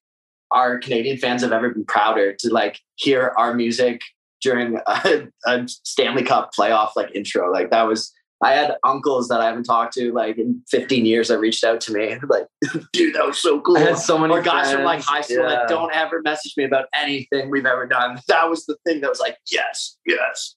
our 0.51 0.79
Canadian 0.79 1.19
fans 1.19 1.43
have 1.43 1.53
ever 1.53 1.71
been 1.71 1.85
prouder 1.85 2.35
to 2.35 2.53
like 2.53 2.81
hear 2.97 3.33
our 3.37 3.55
music 3.55 4.03
during 4.41 4.79
a, 4.87 5.29
a 5.47 5.69
Stanley 5.69 6.23
Cup 6.23 6.51
playoff 6.59 6.91
like 6.97 7.15
intro. 7.15 7.53
Like 7.53 7.71
that 7.71 7.85
was. 7.85 8.13
I 8.43 8.53
had 8.53 8.77
uncles 8.85 9.29
that 9.29 9.41
I 9.41 9.47
haven't 9.47 9.65
talked 9.65 9.95
to 9.95 10.13
like 10.13 10.37
in 10.37 10.63
15 10.69 11.07
years 11.07 11.29
that 11.29 11.39
reached 11.39 11.65
out 11.65 11.81
to 11.81 11.93
me 11.93 12.17
like, 12.29 12.47
dude, 12.93 13.15
that 13.15 13.25
was 13.25 13.39
so 13.41 13.63
cool. 13.63 13.79
I 13.79 13.81
had 13.81 13.99
so 13.99 14.19
many 14.19 14.35
or 14.35 14.43
guys 14.43 14.71
from 14.71 14.85
like 14.85 15.03
friends, 15.03 15.07
high 15.07 15.21
school 15.23 15.49
yeah. 15.49 15.49
that 15.49 15.69
don't 15.69 15.91
ever 15.95 16.21
message 16.21 16.53
me 16.55 16.65
about 16.65 16.85
anything 16.95 17.49
we've 17.49 17.65
ever 17.65 17.87
done. 17.87 18.21
That 18.29 18.51
was 18.51 18.67
the 18.67 18.77
thing 18.85 19.01
that 19.01 19.09
was 19.09 19.21
like, 19.21 19.39
yes, 19.51 19.97
yes. 20.05 20.55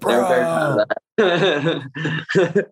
They're 0.00 0.26
very 0.26 0.42
proud 0.42 0.80
of 0.80 0.86
that. 1.18 2.66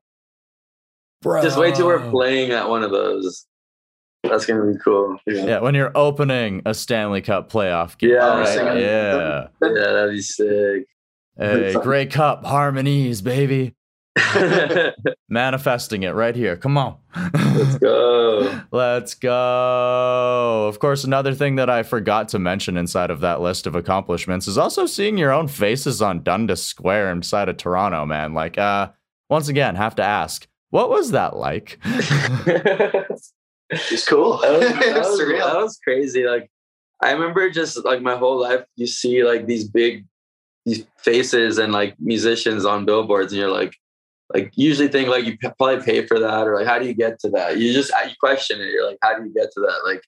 Just 1.43 1.59
wait 1.59 1.75
till 1.75 1.87
we're 1.87 2.11
playing 2.11 2.51
at 2.51 2.69
one 2.69 2.83
of 2.83 2.91
those. 2.91 3.47
That's 4.29 4.47
gonna 4.47 4.73
be 4.73 4.79
cool. 4.79 5.19
Yeah, 5.27 5.45
Yeah, 5.45 5.59
when 5.61 5.75
you're 5.75 5.93
opening 5.95 6.63
a 6.65 6.75
Stanley 6.75 7.23
Cup 7.23 7.51
playoff 7.51 7.99
game. 7.99 8.11
Yeah, 8.11 8.39
right? 8.39 8.79
yeah. 8.79 9.49
yeah 9.63 9.69
that'd 9.69 10.11
be 10.11 10.23
sick. 10.23 10.87
Hey, 11.37 11.73
Grey 11.75 12.07
Cup 12.07 12.45
harmonies, 12.45 13.23
baby. 13.23 13.75
Manifesting 15.29 16.03
it 16.03 16.11
right 16.11 16.35
here. 16.35 16.57
Come 16.57 16.77
on. 16.77 16.97
Let's 17.35 17.79
go. 17.79 18.61
Let's 18.73 19.15
go. 19.15 20.67
Of 20.69 20.79
course, 20.81 21.05
another 21.05 21.35
thing 21.35 21.57
that 21.57 21.71
I 21.71 21.83
forgot 21.83 22.29
to 22.31 22.39
mention 22.39 22.77
inside 22.77 23.11
of 23.11 23.21
that 23.21 23.41
list 23.41 23.67
of 23.67 23.75
accomplishments 23.75 24.49
is 24.49 24.59
also 24.59 24.87
seeing 24.87 25.17
your 25.19 25.33
own 25.33 25.49
faces 25.49 26.03
on 26.03 26.23
Dundas 26.23 26.65
Square 26.65 27.13
inside 27.13 27.49
of 27.49 27.57
Toronto, 27.57 28.05
man. 28.07 28.35
Like, 28.35 28.59
uh, 28.59 28.91
once 29.29 29.49
again, 29.49 29.77
have 29.77 29.95
to 29.97 30.03
ask, 30.03 30.47
what 30.71 30.91
was 30.91 31.13
that 31.13 31.37
like? 31.37 31.79
It's 33.71 34.07
cool. 34.07 34.39
that, 34.39 34.53
was, 34.53 34.61
that, 34.69 34.97
was 34.97 35.19
that 35.19 35.57
was 35.57 35.81
crazy. 35.85 36.25
Like 36.25 36.51
I 37.03 37.13
remember 37.13 37.49
just 37.51 37.85
like 37.85 38.03
my 38.03 38.17
whole 38.17 38.41
life, 38.41 38.65
you 38.77 38.87
see 38.87 39.23
like 39.25 39.47
these 39.47 39.69
big 39.69 40.07
these 40.67 40.85
faces 40.99 41.59
and 41.59 41.73
like 41.73 41.95
musicians 41.99 42.65
on 42.65 42.85
billboards, 42.85 43.33
and 43.33 43.41
you're 43.41 43.51
like, 43.51 43.75
like 44.33 44.53
usually 44.57 44.89
think 44.89 45.09
like 45.09 45.25
you 45.25 45.39
probably 45.39 45.81
pay 45.81 46.07
for 46.07 46.19
that, 46.19 46.47
or 46.47 46.57
like 46.57 46.67
how 46.67 46.79
do 46.79 46.87
you 46.87 46.95
get 46.95 47.19
to 47.21 47.31
that? 47.31 47.59
You 47.59 47.73
just 47.73 47.93
you 48.07 48.15
question 48.21 48.61
it. 48.61 48.73
You're 48.73 48.87
like, 48.87 48.99
how 49.03 49.17
do 49.17 49.25
you 49.25 49.33
get 49.33 49.51
to 49.53 49.61
that? 49.61 49.83
Like 49.85 50.03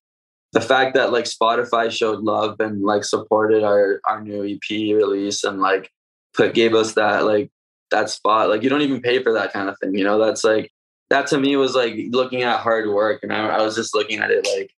the 0.53 0.61
fact 0.61 0.95
that 0.95 1.13
like 1.13 1.27
Spotify 1.27 1.91
showed 1.91 2.21
love 2.21 2.57
and 2.61 2.83
like 2.83 3.05
supported 3.05 3.63
our 3.63 4.01
our 4.05 4.21
new 4.21 4.45
EP 4.45 4.71
release 4.71 5.45
and 5.45 5.61
like 5.61 5.91
put 6.35 6.55
gave 6.55 6.75
us 6.75 6.95
that 6.95 7.25
like 7.25 7.51
that 7.91 8.11
spot. 8.11 8.49
Like 8.49 8.63
you 8.63 8.69
don't 8.69 8.83
even 8.83 9.01
pay 9.01 9.23
for 9.23 9.33
that 9.33 9.53
kind 9.53 9.69
of 9.69 9.77
thing. 9.81 9.95
You 9.95 10.05
know, 10.05 10.19
that's 10.19 10.45
like 10.45 10.71
that 11.11 11.27
to 11.29 11.39
me 11.39 11.57
was 11.57 11.75
like 11.75 11.95
looking 12.11 12.43
at 12.43 12.61
hard 12.61 12.89
work 12.89 13.23
and 13.23 13.33
I, 13.33 13.49
I 13.49 13.63
was 13.63 13.75
just 13.75 13.95
looking 13.95 14.21
at 14.21 14.31
it 14.31 14.47
like 14.57 14.73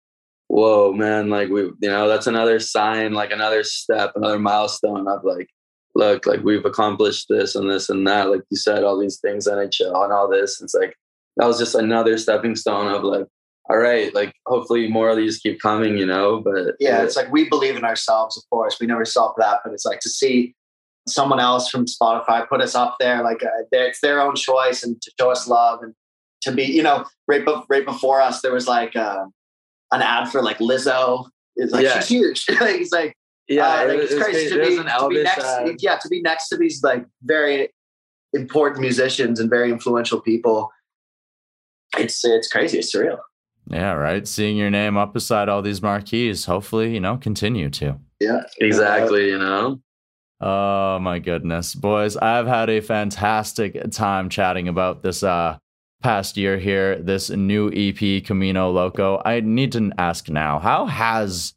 whoa 0.49 0.93
man 0.93 1.31
like 1.31 1.49
we 1.49 1.63
you 1.63 1.77
know 1.83 2.09
that's 2.09 2.27
another 2.27 2.59
sign 2.59 3.13
like 3.13 3.31
another 3.31 3.63
step 3.63 4.13
another 4.17 4.39
milestone 4.39 5.09
of 5.09 5.25
like 5.25 5.49
look 5.95 6.27
like 6.27 6.43
we've 6.43 6.65
accomplished 6.65 7.27
this 7.29 7.55
and 7.55 7.71
this 7.71 7.89
and 7.89 8.07
that 8.07 8.31
like 8.31 8.43
you 8.51 8.57
said 8.57 8.83
all 8.83 8.99
these 8.99 9.19
things 9.21 9.47
nhl 9.47 10.05
and 10.05 10.13
all 10.13 10.29
this 10.29 10.61
it's 10.61 10.75
like 10.75 10.95
that 11.37 11.47
was 11.47 11.59
just 11.59 11.75
another 11.75 12.19
stepping 12.19 12.57
stone 12.57 12.93
of 12.93 13.03
like 13.05 13.27
all 13.71 13.79
right 13.79 14.15
like 14.15 14.35
hopefully 14.47 14.89
more 14.89 15.11
of 15.11 15.17
these 15.17 15.39
keep 15.39 15.61
coming 15.61 15.97
you 15.97 16.07
know 16.07 16.41
but 16.41 16.75
yeah, 16.81 17.03
it's 17.03 17.17
like 17.17 17.31
we 17.31 17.49
believe 17.49 17.77
in 17.77 17.85
ourselves, 17.85 18.37
of 18.37 18.43
course. 18.51 18.79
We 18.81 18.87
never 18.87 19.05
saw 19.05 19.33
that, 19.39 19.61
but 19.65 19.73
it's 19.73 19.85
like 19.85 20.01
to 20.01 20.11
see 20.11 20.55
someone 21.09 21.41
else 21.41 21.69
from 21.69 21.87
Spotify 21.87 22.49
put 22.49 22.61
us 22.61 22.75
up 22.75 22.97
there, 23.01 23.23
like 23.23 23.43
uh, 23.43 23.65
it's 23.73 24.01
their 24.01 24.21
own 24.21 24.35
choice 24.35 24.83
and 24.83 25.01
to 25.03 25.11
show 25.19 25.31
us 25.31 25.49
love 25.49 25.83
and 25.83 25.95
to 26.43 26.53
be, 26.53 26.65
you 26.65 26.83
know, 26.83 27.05
right, 27.29 27.45
be- 27.45 27.63
right 27.69 27.85
before 27.85 28.21
us, 28.21 28.41
there 28.43 28.53
was 28.53 28.67
like 28.69 28.95
uh, 28.97 29.25
an 29.93 30.03
ad 30.03 30.29
for 30.31 30.43
like 30.43 30.59
Lizzo. 30.59 31.27
It's 31.57 31.73
like 31.73 31.85
Yeah. 31.85 32.01
she's 32.01 32.09
huge. 32.09 32.45
like, 32.61 32.81
it's 32.81 32.93
like 32.93 33.17
Yeah, 33.49 33.67
uh, 33.67 33.89
like, 33.89 33.99
was- 33.99 34.11
it's 34.13 34.23
crazy 34.23 34.49
crazy. 34.49 34.57
to 34.57 34.67
be, 34.69 34.77
an 34.79 34.99
to 35.01 35.09
be 35.09 35.23
next. 35.23 35.45
ad. 35.45 35.77
Yeah, 35.81 35.97
to 35.99 36.09
be 36.09 36.21
next 36.23 36.49
to 36.49 36.57
these 36.57 36.83
like 36.83 37.05
very 37.23 37.73
important 38.33 38.81
musicians 38.81 39.39
and 39.41 39.49
very 39.51 39.71
influential 39.71 40.21
people. 40.21 40.71
It's 41.99 42.25
it's 42.25 42.49
crazy. 42.49 42.79
It's 42.79 42.95
surreal. 42.95 43.19
Yeah, 43.71 43.93
right. 43.93 44.27
Seeing 44.27 44.57
your 44.57 44.71
name 44.71 44.97
up 44.97 45.13
beside 45.13 45.49
all 45.49 45.63
these 45.63 45.83
marquees, 45.83 46.47
hopefully, 46.47 46.93
you 46.95 47.01
know, 47.01 47.17
continue 47.17 47.71
to. 47.71 47.99
Yeah, 48.19 48.43
Exactly, 48.59 49.29
you 49.29 49.39
know. 49.39 49.81
Oh 50.41 50.99
my 50.99 51.19
goodness, 51.21 51.75
boys! 51.75 52.17
I've 52.17 52.47
had 52.49 52.69
a 52.71 52.81
fantastic 52.81 53.79
time 53.93 54.29
chatting 54.29 54.67
about 54.69 55.03
this 55.03 55.23
uh 55.23 55.59
past 56.03 56.37
year 56.37 56.59
here, 56.59 56.97
this 56.97 57.31
new 57.31 57.71
EP 57.75 58.25
Camino 58.25 58.71
Loco. 58.71 59.23
I 59.25 59.41
need 59.41 59.73
to 59.73 59.91
ask 59.99 60.29
now, 60.29 60.59
how 60.59 60.87
has 60.87 61.55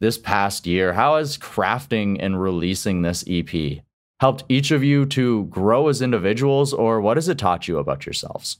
this 0.00 0.16
past 0.16 0.66
year, 0.66 0.92
how 0.92 1.16
has 1.16 1.36
crafting 1.36 2.16
and 2.20 2.40
releasing 2.40 3.02
this 3.02 3.24
EP 3.28 3.82
helped 4.20 4.44
each 4.48 4.70
of 4.70 4.84
you 4.84 5.06
to 5.06 5.44
grow 5.44 5.88
as 5.88 6.02
individuals, 6.02 6.72
or 6.72 7.00
what 7.00 7.16
has 7.16 7.28
it 7.28 7.38
taught 7.38 7.68
you 7.68 7.78
about 7.78 8.06
yourselves? 8.06 8.58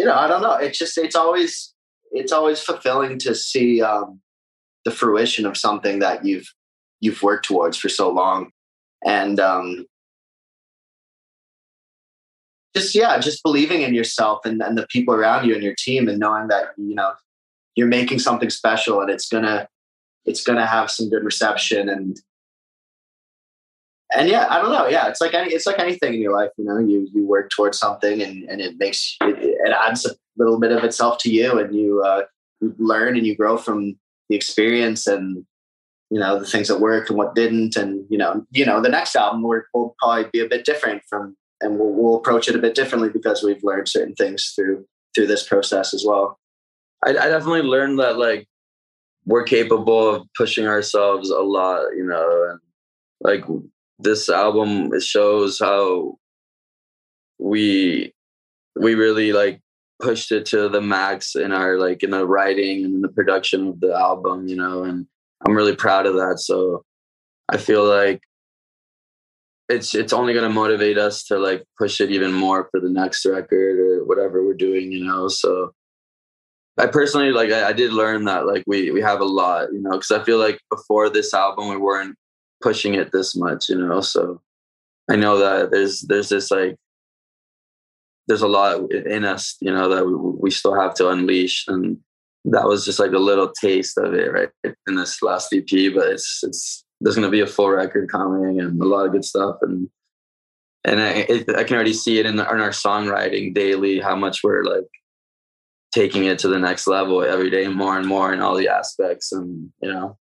you 0.00 0.06
know, 0.06 0.14
I 0.14 0.28
don't 0.28 0.40
know. 0.40 0.54
It's 0.54 0.78
just 0.78 0.96
it's 0.96 1.14
always 1.14 1.74
it's 2.10 2.32
always 2.32 2.58
fulfilling 2.58 3.18
to 3.18 3.34
see 3.34 3.82
um, 3.82 4.22
the 4.86 4.90
fruition 4.90 5.44
of 5.44 5.58
something 5.58 5.98
that 5.98 6.24
you've 6.24 6.46
you've 7.00 7.22
worked 7.22 7.44
towards 7.44 7.76
for 7.76 7.90
so 7.90 8.10
long, 8.10 8.50
and 9.04 9.38
um, 9.38 9.84
just 12.74 12.94
yeah, 12.94 13.18
just 13.18 13.42
believing 13.42 13.82
in 13.82 13.94
yourself 13.94 14.40
and, 14.44 14.62
and 14.62 14.78
the 14.78 14.86
people 14.88 15.14
around 15.14 15.46
you 15.46 15.54
and 15.54 15.62
your 15.62 15.74
team, 15.76 16.08
and 16.08 16.18
knowing 16.18 16.48
that 16.48 16.68
you 16.76 16.94
know 16.94 17.12
you're 17.76 17.86
making 17.86 18.18
something 18.18 18.50
special 18.50 19.00
and 19.00 19.10
it's 19.10 19.28
gonna 19.28 19.68
it's 20.24 20.42
gonna 20.44 20.66
have 20.66 20.90
some 20.90 21.08
good 21.08 21.24
reception 21.24 21.88
and 21.88 22.20
and 24.12 24.28
yeah, 24.28 24.46
I 24.50 24.60
don't 24.60 24.72
know. 24.72 24.88
Yeah, 24.88 25.08
it's 25.08 25.20
like 25.20 25.34
any, 25.34 25.52
it's 25.52 25.66
like 25.66 25.78
anything 25.78 26.14
in 26.14 26.20
your 26.20 26.34
life. 26.34 26.50
You 26.56 26.64
know, 26.64 26.78
you 26.78 27.08
you 27.14 27.26
work 27.26 27.50
towards 27.50 27.78
something, 27.78 28.20
and 28.22 28.48
and 28.48 28.60
it 28.60 28.76
makes 28.78 29.16
it, 29.20 29.36
it 29.38 29.72
adds 29.72 30.04
a 30.04 30.10
little 30.36 30.58
bit 30.58 30.72
of 30.72 30.82
itself 30.82 31.18
to 31.18 31.30
you, 31.30 31.58
and 31.58 31.74
you 31.74 32.02
uh, 32.02 32.22
learn 32.60 33.16
and 33.16 33.26
you 33.26 33.36
grow 33.36 33.56
from 33.56 33.96
the 34.28 34.34
experience, 34.34 35.06
and 35.06 35.44
you 36.10 36.18
know 36.18 36.38
the 36.38 36.46
things 36.46 36.68
that 36.68 36.80
worked 36.80 37.10
and 37.10 37.18
what 37.18 37.36
didn't, 37.36 37.76
and 37.76 38.04
you 38.10 38.18
know 38.18 38.44
you 38.50 38.66
know 38.66 38.80
the 38.80 38.88
next 38.88 39.14
album 39.14 39.42
will 39.42 39.94
probably 40.00 40.28
be 40.32 40.40
a 40.40 40.48
bit 40.48 40.64
different 40.64 41.02
from, 41.08 41.36
and 41.60 41.78
we'll, 41.78 41.92
we'll 41.92 42.16
approach 42.16 42.48
it 42.48 42.56
a 42.56 42.60
bit 42.60 42.74
differently 42.74 43.08
because 43.08 43.42
we've 43.42 43.62
learned 43.62 43.88
certain 43.88 44.14
things 44.14 44.52
through 44.54 44.86
through 45.14 45.26
this 45.26 45.46
process 45.46 45.92
as 45.92 46.04
well. 46.06 46.38
I, 47.04 47.10
I 47.10 47.28
definitely 47.28 47.62
learned 47.62 47.98
that 47.98 48.18
like 48.18 48.46
we're 49.26 49.44
capable 49.44 50.14
of 50.14 50.26
pushing 50.36 50.66
ourselves 50.66 51.30
a 51.30 51.40
lot, 51.40 51.86
you 51.96 52.04
know, 52.04 52.50
and 52.50 52.60
like 53.20 53.44
this 53.98 54.28
album 54.28 54.92
it 54.94 55.02
shows 55.02 55.58
how 55.58 56.16
we 57.38 58.12
we 58.76 58.94
really 58.94 59.32
like 59.32 59.60
pushed 60.00 60.32
it 60.32 60.46
to 60.46 60.68
the 60.68 60.80
max 60.80 61.34
in 61.34 61.52
our 61.52 61.78
like 61.78 62.02
in 62.02 62.10
the 62.10 62.26
writing 62.26 62.84
and 62.84 63.04
the 63.04 63.08
production 63.08 63.68
of 63.68 63.80
the 63.80 63.94
album, 63.94 64.48
you 64.48 64.56
know, 64.56 64.84
and 64.84 65.06
I'm 65.46 65.54
really 65.54 65.76
proud 65.76 66.06
of 66.06 66.14
that. 66.14 66.38
So 66.38 66.84
I 67.48 67.56
feel 67.56 67.84
like 67.84 68.22
it's 69.70 69.94
it's 69.94 70.12
only 70.12 70.32
going 70.32 70.48
to 70.48 70.54
motivate 70.54 70.98
us 70.98 71.24
to 71.24 71.38
like 71.38 71.64
push 71.78 72.00
it 72.00 72.10
even 72.10 72.32
more 72.32 72.68
for 72.70 72.80
the 72.80 72.90
next 72.90 73.24
record 73.24 73.78
or 73.78 74.04
whatever 74.04 74.44
we're 74.44 74.54
doing, 74.54 74.92
you 74.92 75.04
know. 75.04 75.28
So 75.28 75.72
I 76.78 76.86
personally 76.86 77.30
like 77.30 77.50
I, 77.50 77.68
I 77.68 77.72
did 77.72 77.92
learn 77.92 78.24
that 78.24 78.46
like 78.46 78.64
we 78.66 78.90
we 78.90 79.00
have 79.00 79.20
a 79.20 79.24
lot, 79.24 79.72
you 79.72 79.80
know, 79.80 79.92
because 79.92 80.10
I 80.10 80.24
feel 80.24 80.38
like 80.38 80.60
before 80.70 81.08
this 81.08 81.32
album 81.32 81.68
we 81.68 81.76
weren't 81.76 82.16
pushing 82.60 82.94
it 82.94 83.12
this 83.12 83.36
much, 83.36 83.68
you 83.68 83.78
know. 83.78 84.00
So 84.00 84.40
I 85.10 85.16
know 85.16 85.38
that 85.38 85.70
there's 85.70 86.02
there's 86.02 86.28
this 86.28 86.50
like 86.50 86.76
there's 88.26 88.42
a 88.42 88.48
lot 88.48 88.92
in 88.92 89.24
us, 89.24 89.56
you 89.60 89.72
know, 89.72 89.88
that 89.88 90.06
we, 90.06 90.14
we 90.14 90.50
still 90.50 90.74
have 90.74 90.94
to 90.94 91.08
unleash, 91.08 91.64
and 91.68 91.98
that 92.44 92.66
was 92.66 92.84
just 92.84 92.98
like 92.98 93.12
a 93.12 93.18
little 93.18 93.52
taste 93.60 93.98
of 93.98 94.14
it, 94.14 94.32
right, 94.32 94.50
in 94.64 94.94
this 94.94 95.22
last 95.22 95.52
EP. 95.52 95.68
But 95.94 96.08
it's 96.08 96.40
it's 96.42 96.84
there's 97.00 97.14
gonna 97.14 97.30
be 97.30 97.40
a 97.40 97.46
full 97.46 97.70
record 97.70 98.10
coming 98.10 98.60
and 98.60 98.80
a 98.80 98.84
lot 98.84 99.06
of 99.06 99.12
good 99.12 99.24
stuff, 99.24 99.56
and 99.62 99.88
and 100.84 101.00
I 101.00 101.44
I 101.56 101.64
can 101.64 101.76
already 101.76 101.92
see 101.92 102.18
it 102.18 102.26
in, 102.26 102.36
the, 102.36 102.42
in 102.50 102.60
our 102.60 102.70
songwriting 102.70 103.54
daily 103.54 104.00
how 104.00 104.16
much 104.16 104.42
we're 104.42 104.64
like 104.64 104.88
taking 105.92 106.24
it 106.24 106.38
to 106.38 106.48
the 106.48 106.58
next 106.58 106.86
level 106.86 107.22
every 107.22 107.50
day 107.50 107.66
more 107.66 107.98
and 107.98 108.06
more 108.06 108.32
in 108.32 108.40
all 108.40 108.56
the 108.56 108.68
aspects 108.68 109.32
and 109.32 109.72
you 109.82 109.92
know 109.92 110.16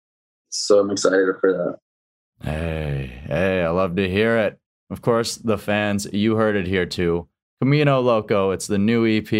so 0.49 0.79
i'm 0.79 0.91
excited 0.91 1.35
for 1.41 1.51
that 1.51 1.79
Hey, 2.43 3.21
hey, 3.25 3.63
I 3.63 3.69
love 3.69 3.95
to 3.95 4.09
hear 4.09 4.37
it. 4.37 4.59
Of 4.89 5.01
course, 5.01 5.35
the 5.35 5.57
fans, 5.57 6.05
you 6.11 6.35
heard 6.35 6.55
it 6.55 6.67
here 6.67 6.85
too. 6.85 7.27
Camino 7.61 8.01
Loco, 8.01 8.51
it's 8.51 8.67
the 8.67 8.77
new 8.77 9.07
EP. 9.07 9.31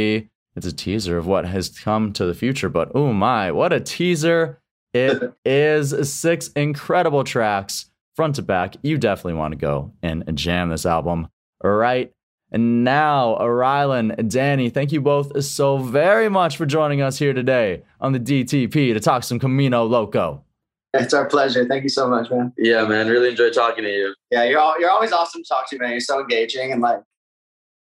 It's 0.56 0.66
a 0.66 0.72
teaser 0.72 1.18
of 1.18 1.28
what 1.28 1.46
has 1.46 1.70
come 1.70 2.14
to 2.14 2.26
the 2.26 2.34
future, 2.34 2.70
but 2.70 2.92
oh 2.96 3.12
my, 3.12 3.52
what 3.52 3.74
a 3.74 3.80
teaser! 3.80 4.62
It 4.96 5.34
is 5.44 6.14
six 6.14 6.48
incredible 6.56 7.26
tracks, 7.26 7.92
front 8.16 8.36
to 8.36 8.42
back. 8.42 8.78
You 8.82 8.98
definitely 8.98 9.34
want 9.34 9.52
to 9.52 9.58
go 9.58 9.92
and 10.02 10.24
jam 10.36 10.70
this 10.70 10.86
album 10.86 11.28
right 11.62 12.14
and 12.50 12.86
now. 12.86 13.36
Rylan, 13.40 14.30
Danny, 14.30 14.70
thank 14.70 14.94
you 14.94 15.02
both 15.02 15.44
so 15.44 15.80
very 15.80 16.30
much 16.30 16.56
for 16.56 16.66
joining 16.66 17.02
us 17.02 17.20
here 17.20 17.34
today 17.34 17.84
on 18.00 18.14
the 18.14 18.20
DTP 18.22 18.94
to 18.94 19.00
talk 19.02 19.24
some 19.24 19.38
Camino 19.38 19.84
Loco. 19.84 20.46
It's 20.94 21.14
our 21.14 21.26
pleasure. 21.26 21.66
Thank 21.68 21.84
you 21.84 21.90
so 21.90 22.08
much, 22.08 22.32
man. 22.32 22.54
yeah 22.58 22.88
man 22.88 23.10
really 23.10 23.28
enjoyed 23.28 23.52
talking 23.52 23.84
to 23.84 23.90
you 23.92 24.16
Yeah, 24.32 24.46
you're 24.46 24.60
all, 24.60 24.80
you're 24.80 24.90
always 24.90 25.12
awesome 25.12 25.44
to 25.44 25.48
talk 25.48 25.70
to, 25.72 25.78
man. 25.78 25.92
You're 25.92 26.00
so 26.00 26.22
engaging 26.22 26.72
and 26.72 26.82
like 26.82 27.02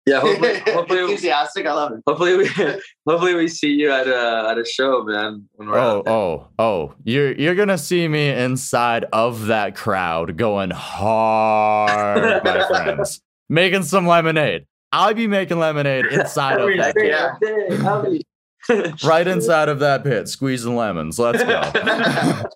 yeah 0.06 0.20
hopefully 0.20 0.60
hopefully, 0.74 1.00
enthusiastic. 1.02 1.66
I 1.66 1.74
love 1.74 1.94
it. 1.94 2.02
hopefully 2.08 2.38
we 2.38 2.48
hopefully 3.08 3.36
we 3.36 3.48
see 3.48 3.72
you 3.72 3.92
at 3.92 4.08
a 4.08 4.48
at 4.52 4.58
a 4.58 4.66
show 4.66 5.04
man 5.04 5.48
when 5.54 5.70
we're 5.70 5.78
Oh, 5.80 5.98
out 6.00 6.06
there. 6.06 6.14
oh, 6.14 6.48
oh! 6.60 6.94
You're 7.04 7.32
you're 7.34 7.56
gonna 7.56 7.78
see 7.78 8.08
me 8.08 8.30
inside 8.30 9.06
of 9.14 9.48
that 9.48 9.76
crowd 9.76 10.36
going 10.38 10.72
hard, 10.72 12.44
my 12.44 12.68
friends, 12.68 13.22
making 13.50 13.84
some 13.84 14.06
lemonade. 14.08 14.66
I'll 14.92 15.14
be 15.14 15.26
making 15.28 15.58
lemonade 15.60 16.06
inside 16.06 16.60
of 16.62 16.68
that, 16.78 16.94
Hey, 16.98 17.10
Yeah. 17.10 18.92
right 19.04 19.28
inside 19.28 19.68
of 19.70 19.80
that 19.80 20.04
pit, 20.04 20.28
squeezing 20.30 20.76
lemons. 20.76 21.18
Let's 21.18 21.44
go. 21.44 22.50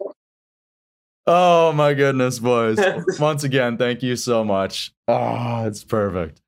oh 1.25 1.71
my 1.73 1.93
goodness, 1.93 2.39
boys! 2.39 2.77
Once 3.19 3.43
again, 3.43 3.77
thank 3.77 4.03
you 4.03 4.15
so 4.15 4.43
much. 4.43 4.91
Oh, 5.07 5.65
it's 5.65 5.83
perfect. 5.83 6.41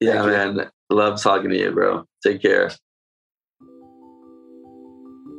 Yeah 0.00 0.24
man. 0.24 0.70
Love 0.90 1.20
talking 1.22 1.50
to 1.50 1.58
you 1.58 1.70
bro. 1.72 2.04
Take 2.22 2.42
care. 2.42 2.70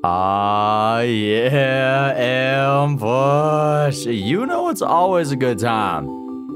Ah, 0.04 1.00
yeah, 1.02 2.14
ambush. 2.16 4.06
You 4.06 4.46
know 4.46 4.70
it's 4.70 4.84
always 4.84 5.32
a 5.32 5.36
good 5.36 5.58
time 5.58 6.06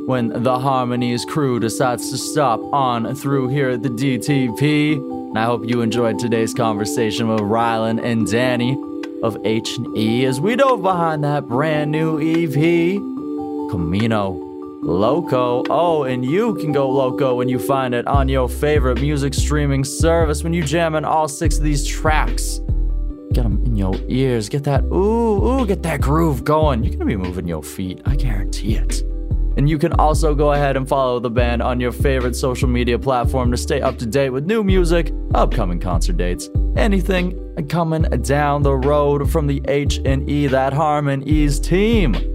when 0.08 0.44
the 0.44 0.60
Harmonies 0.60 1.26
crew 1.26 1.60
decides 1.60 2.12
to 2.12 2.18
stop 2.18 2.62
on 2.72 3.16
through 3.16 3.48
here 3.48 3.70
at 3.72 3.82
the 3.82 3.90
DTP. 3.90 4.96
And 4.96 5.40
I 5.40 5.46
hope 5.46 5.68
you 5.68 5.82
enjoyed 5.82 6.20
today's 6.20 6.54
conversation 6.54 7.28
with 7.30 7.40
Rylan 7.42 8.04
and 8.04 8.30
Danny 8.30 8.78
of 9.24 9.38
H&E 9.44 10.26
as 10.26 10.40
we 10.40 10.56
dove 10.56 10.82
behind 10.82 11.24
that 11.24 11.48
brand 11.48 11.92
new 11.92 12.20
EP, 12.20 13.00
Camino 13.72 14.51
Loco. 14.84 15.64
Oh, 15.70 16.04
and 16.04 16.26
you 16.26 16.56
can 16.56 16.72
go 16.72 16.90
loco 16.90 17.36
when 17.36 17.48
you 17.48 17.60
find 17.60 17.94
it 17.94 18.08
on 18.08 18.28
your 18.28 18.50
favorite 18.50 19.00
music 19.00 19.36
streaming 19.36 19.84
service 19.84 20.44
when 20.44 20.54
you 20.54 20.64
jam 20.64 20.96
in 20.96 21.06
all 21.06 21.28
six 21.28 21.60
of 21.60 21.64
these 21.64 21.86
tracks. 21.86 22.60
Get 23.32 23.44
them 23.44 23.64
in 23.64 23.76
your 23.76 23.94
ears. 24.08 24.50
Get 24.50 24.64
that, 24.64 24.84
ooh, 24.86 25.62
ooh, 25.62 25.68
get 25.68 25.84
that 25.84 26.02
groove 26.02 26.44
going. 26.44 26.84
You're 26.84 26.96
going 26.96 27.00
to 27.00 27.06
be 27.06 27.16
moving 27.16 27.48
your 27.48 27.62
feet. 27.62 28.02
I 28.06 28.16
guarantee 28.16 28.76
it. 28.76 29.04
And 29.56 29.70
you 29.70 29.78
can 29.78 29.94
also 29.94 30.34
go 30.34 30.54
ahead 30.54 30.76
and 30.76 30.90
follow 30.90 31.20
the 31.20 31.30
band 31.30 31.62
on 31.62 31.80
your 31.80 31.92
favorite 31.92 32.36
social 32.36 32.68
media 32.68 32.98
platform 32.98 33.52
to 33.52 33.58
stay 33.58 33.82
up 33.82 34.00
to 34.00 34.08
date 34.08 34.32
with 34.32 34.46
new 34.46 34.64
music, 34.64 35.14
upcoming 35.36 35.80
concert 35.80 36.18
dates, 36.18 36.50
anything 36.76 37.38
coming 37.70 38.02
down 38.24 38.64
the 38.64 38.76
road 38.76 39.30
from 39.30 39.46
the 39.46 39.62
H&E 39.68 40.48
That 40.48 40.74
Harmonies 40.74 41.60
team. 41.60 42.31